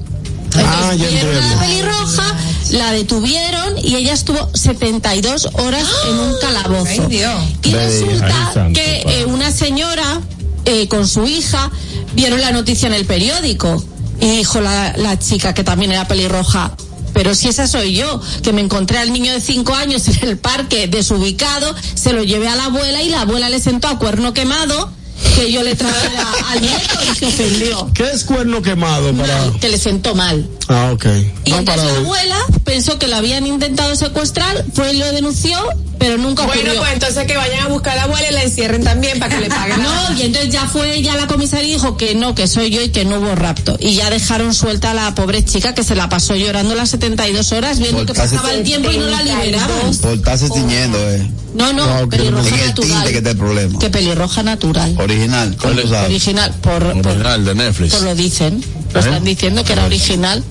Ah, 0.55 0.93
ya 0.95 1.07
vieron 1.07 1.35
a 1.35 1.39
la 1.39 1.53
entiendo. 1.53 1.59
pelirroja, 1.59 2.35
la 2.71 2.91
detuvieron 2.91 3.77
y 3.77 3.95
ella 3.95 4.13
estuvo 4.13 4.49
72 4.53 5.49
horas 5.53 5.87
en 6.09 6.19
un 6.19 6.33
calabozo. 6.39 6.87
Ay, 6.87 7.01
Dios. 7.09 7.43
Y 7.63 7.71
resulta 7.73 8.53
santo, 8.53 8.79
que 8.79 9.03
eh, 9.05 9.25
una 9.25 9.51
señora 9.51 10.21
eh, 10.65 10.87
con 10.87 11.07
su 11.07 11.25
hija 11.27 11.69
vieron 12.13 12.41
la 12.41 12.51
noticia 12.51 12.87
en 12.87 12.93
el 12.93 13.05
periódico 13.05 13.83
y 14.19 14.37
dijo 14.37 14.61
la, 14.61 14.93
la 14.97 15.19
chica 15.19 15.53
que 15.53 15.63
también 15.63 15.91
era 15.91 16.07
pelirroja. 16.07 16.75
Pero 17.13 17.33
si 17.35 17.47
esa 17.47 17.67
soy 17.67 17.95
yo, 17.95 18.21
que 18.43 18.53
me 18.53 18.61
encontré 18.61 18.99
al 18.99 19.11
niño 19.11 19.31
de 19.33 19.41
cinco 19.41 19.73
años 19.73 20.07
en 20.21 20.27
el 20.27 20.37
parque 20.37 20.87
desubicado, 20.87 21.75
se 21.93 22.13
lo 22.13 22.23
llevé 22.23 22.47
a 22.47 22.55
la 22.55 22.65
abuela 22.65 23.01
y 23.01 23.09
la 23.09 23.21
abuela 23.21 23.49
le 23.49 23.59
sentó 23.59 23.87
a 23.87 23.99
cuerno 23.99 24.33
quemado 24.33 24.91
que 25.35 25.51
yo 25.51 25.63
le 25.63 25.75
trajera 25.75 26.27
al 26.49 26.61
nieto 26.61 26.99
y 27.11 27.15
se 27.15 27.25
ofendió. 27.25 27.89
¿Qué 27.93 28.09
es 28.11 28.23
cuerno 28.23 28.61
quemado 28.61 29.13
para.? 29.13 29.51
Que 29.59 29.69
le 29.69 29.77
sentó 29.77 30.15
mal. 30.15 30.47
Ah, 30.67 30.91
ok. 30.93 31.05
Y 31.45 31.51
No 31.51 31.59
entonces 31.59 31.83
para 31.83 31.83
la 31.83 31.99
abuela 31.99 32.37
pensó 32.63 32.97
que 32.99 33.07
lo 33.07 33.15
habían 33.15 33.45
intentado 33.47 33.95
secuestrar, 33.95 34.65
fue 34.73 34.93
y 34.93 34.97
lo 34.97 35.11
denunció, 35.11 35.57
pero 35.99 36.17
nunca 36.17 36.45
Bueno, 36.45 36.61
ocurrió. 36.61 36.79
pues 36.81 36.93
entonces 36.93 37.25
que 37.27 37.37
vayan 37.37 37.61
a 37.61 37.67
buscar 37.67 37.93
a 37.93 37.95
la 37.97 38.03
abuela 38.03 38.27
y 38.29 38.33
la 38.33 38.43
encierren 38.43 38.83
también 38.83 39.19
para 39.19 39.35
que 39.35 39.41
le 39.41 39.49
paguen. 39.55 39.81
No, 39.83 40.13
y 40.17 40.21
entonces 40.23 40.51
ya 40.51 40.67
fue 40.67 40.95
ella 40.95 41.13
a 41.13 41.17
la 41.17 41.27
comisaría 41.27 41.69
y 41.69 41.73
dijo 41.73 41.97
que 41.97 42.15
no, 42.15 42.35
que 42.35 42.47
soy 42.47 42.69
yo 42.69 42.81
y 42.81 42.89
que 42.89 43.05
no 43.05 43.19
hubo 43.19 43.35
rapto. 43.35 43.77
Y 43.79 43.95
ya 43.95 44.09
dejaron 44.09 44.53
suelta 44.53 44.91
a 44.91 44.93
la 44.93 45.15
pobre 45.15 45.43
chica 45.45 45.73
que 45.73 45.83
se 45.83 45.95
la 45.95 46.09
pasó 46.09 46.35
llorando 46.35 46.75
las 46.75 46.89
72 46.89 47.51
horas 47.51 47.79
viendo 47.79 48.05
que 48.05 48.13
pasaba 48.13 48.51
el 48.53 48.63
tiempo 48.63 48.91
y 48.91 48.97
no 48.97 49.07
la 49.07 49.23
liberaban. 49.23 49.97
Por 50.01 50.21
tiñendo, 50.53 50.97
eh. 51.11 51.27
No, 51.53 51.73
no, 51.73 52.01
No, 52.01 52.09
pelirroja 52.09 52.47
En 52.49 52.53
el 52.59 52.67
natural. 52.67 53.07
que 53.09 53.17
está 53.17 53.29
el 53.31 53.37
problema. 53.37 53.79
Que 53.79 53.89
pelirroja 53.89 54.43
natural. 54.43 54.95
Original. 54.99 55.55
¿Cómo? 55.57 55.73
Original, 56.05 56.53
por, 56.61 56.83
por, 57.01 57.07
Original 57.07 57.45
de 57.45 57.55
Netflix. 57.55 57.93
por 57.95 58.03
lo 58.03 58.13
dicen. 58.15 58.63
Lo 58.93 58.99
¿Eh? 58.99 59.03
están 59.03 59.23
diciendo 59.23 59.63
que 59.63 59.73
era 59.73 59.85
original. 59.85 60.43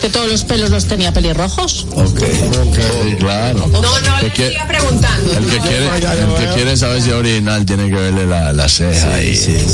Que 0.00 0.08
todos 0.08 0.28
los 0.30 0.42
pelos 0.44 0.70
los 0.70 0.86
tenía 0.86 1.12
pelirrojos. 1.12 1.86
Ok. 1.94 2.18
Sí, 2.20 3.16
claro. 3.18 3.66
No, 3.68 3.80
no, 3.80 4.18
El 4.18 4.32
le 4.36 4.48
siga 4.48 4.66
preguntando. 4.66 5.32
El 5.32 5.46
que 5.46 5.58
quiere, 5.58 5.86
el 5.86 6.34
que 6.34 6.54
quiere 6.54 6.76
saber 6.76 7.00
si 7.02 7.10
es 7.10 7.14
original 7.14 7.64
tiene 7.64 7.88
que 7.88 7.94
verle 7.94 8.26
la, 8.26 8.52
la 8.52 8.68
ceja 8.68 9.22
y, 9.22 9.28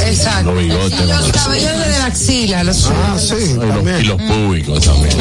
Exacto. 0.07 0.53
los 0.53 0.63
bigotes. 0.63 1.01
Los 1.01 1.27
¿no? 1.27 1.33
cabellos 1.33 1.71
de 1.79 1.99
la 1.99 2.07
axila, 2.07 2.65
los 2.65 2.87
Ah, 2.87 3.17
sí, 3.19 3.35
Y 3.53 4.05
los, 4.05 4.07
los 4.07 4.23
públicos 4.23 4.85
también. 4.85 5.17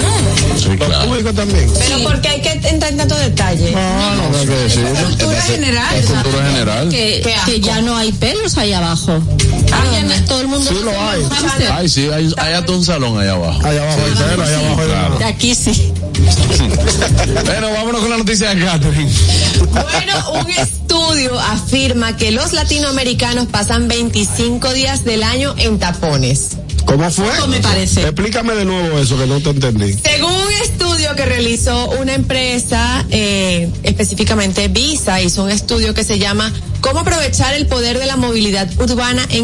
Sí, 0.58 0.70
claro. 0.78 1.08
Público 1.08 1.34
también. 1.34 1.72
Pero 1.78 2.04
porque 2.04 2.28
hay 2.28 2.42
que 2.42 2.52
entrar 2.52 2.92
en 2.92 2.98
tanto 2.98 3.16
detalle. 3.16 3.72
No, 3.72 4.16
no, 4.30 4.38
hay 4.38 4.46
que 4.46 4.54
decirlo. 4.56 4.90
cultura 5.08 5.42
general. 5.42 5.96
Es 5.96 6.06
cultura 6.06 6.46
general. 6.48 6.90
Que, 6.90 7.34
que 7.46 7.60
ya 7.62 7.82
no 7.82 7.96
hay 7.96 8.12
pelos 8.12 8.58
ahí 8.58 8.74
abajo. 8.74 9.20
Ya 9.68 10.04
no- 10.04 10.26
todo 10.26 10.42
el 10.42 10.48
mundo 10.48 10.70
Sí 10.70 10.78
lo 10.84 10.92
hay. 10.92 11.22
Ay, 11.72 11.90
sí, 11.90 12.10
hay, 12.14 12.34
hay 12.48 12.54
hasta 12.54 12.72
un 12.72 12.84
salón 12.84 13.20
allá 13.20 13.34
abajo. 13.34 13.66
Allá 13.66 13.84
abajo 13.84 14.00
pelo, 14.30 14.44
allá 14.44 14.60
abajo 14.60 14.82
claro. 14.84 15.18
De 15.18 15.26
aquí 15.26 15.56
sí. 15.56 15.94
Bueno, 17.46 17.72
vámonos 17.72 18.02
con 18.02 18.10
la 18.10 18.18
noticia 18.18 18.56
de 18.56 18.66
Catherine. 18.66 19.12
Bueno, 19.72 20.32
un 20.42 20.50
estudio 20.50 21.40
afirma 21.40 22.16
que 22.18 22.32
los 22.32 22.54
latinoamericanos 22.54 23.48
pasan 23.48 23.88
25 23.88 24.74
días 24.74 25.04
del 25.04 25.24
año 25.24 25.56
en 25.58 25.78
tapones. 25.78 26.58
¿Cómo 26.86 27.12
fue? 27.12 27.48
Me 27.50 27.60
parece. 27.60 28.02
Explícame 28.04 28.56
de 28.56 28.64
nuevo 28.64 28.98
eso 28.98 29.18
que 29.18 29.28
no 29.28 29.42
te 29.42 29.50
entendí. 29.50 29.94
Según 29.94 30.32
un 30.32 30.54
estudio 30.64 31.16
que 31.16 31.26
realizó 31.26 31.90
una 32.00 32.14
empresa, 32.14 33.06
eh, 33.12 33.70
específicamente 33.84 34.70
Visa, 34.70 35.22
hizo 35.22 35.44
un 35.44 35.52
estudio 35.52 35.94
que 35.94 36.06
se 36.06 36.18
llama 36.18 36.52
¿Cómo 36.80 37.02
aprovechar 37.02 37.54
el 37.56 37.68
poder 37.68 38.00
de 38.00 38.06
la 38.06 38.16
movilidad 38.16 38.70
urbana 38.80 39.28
en 39.30 39.36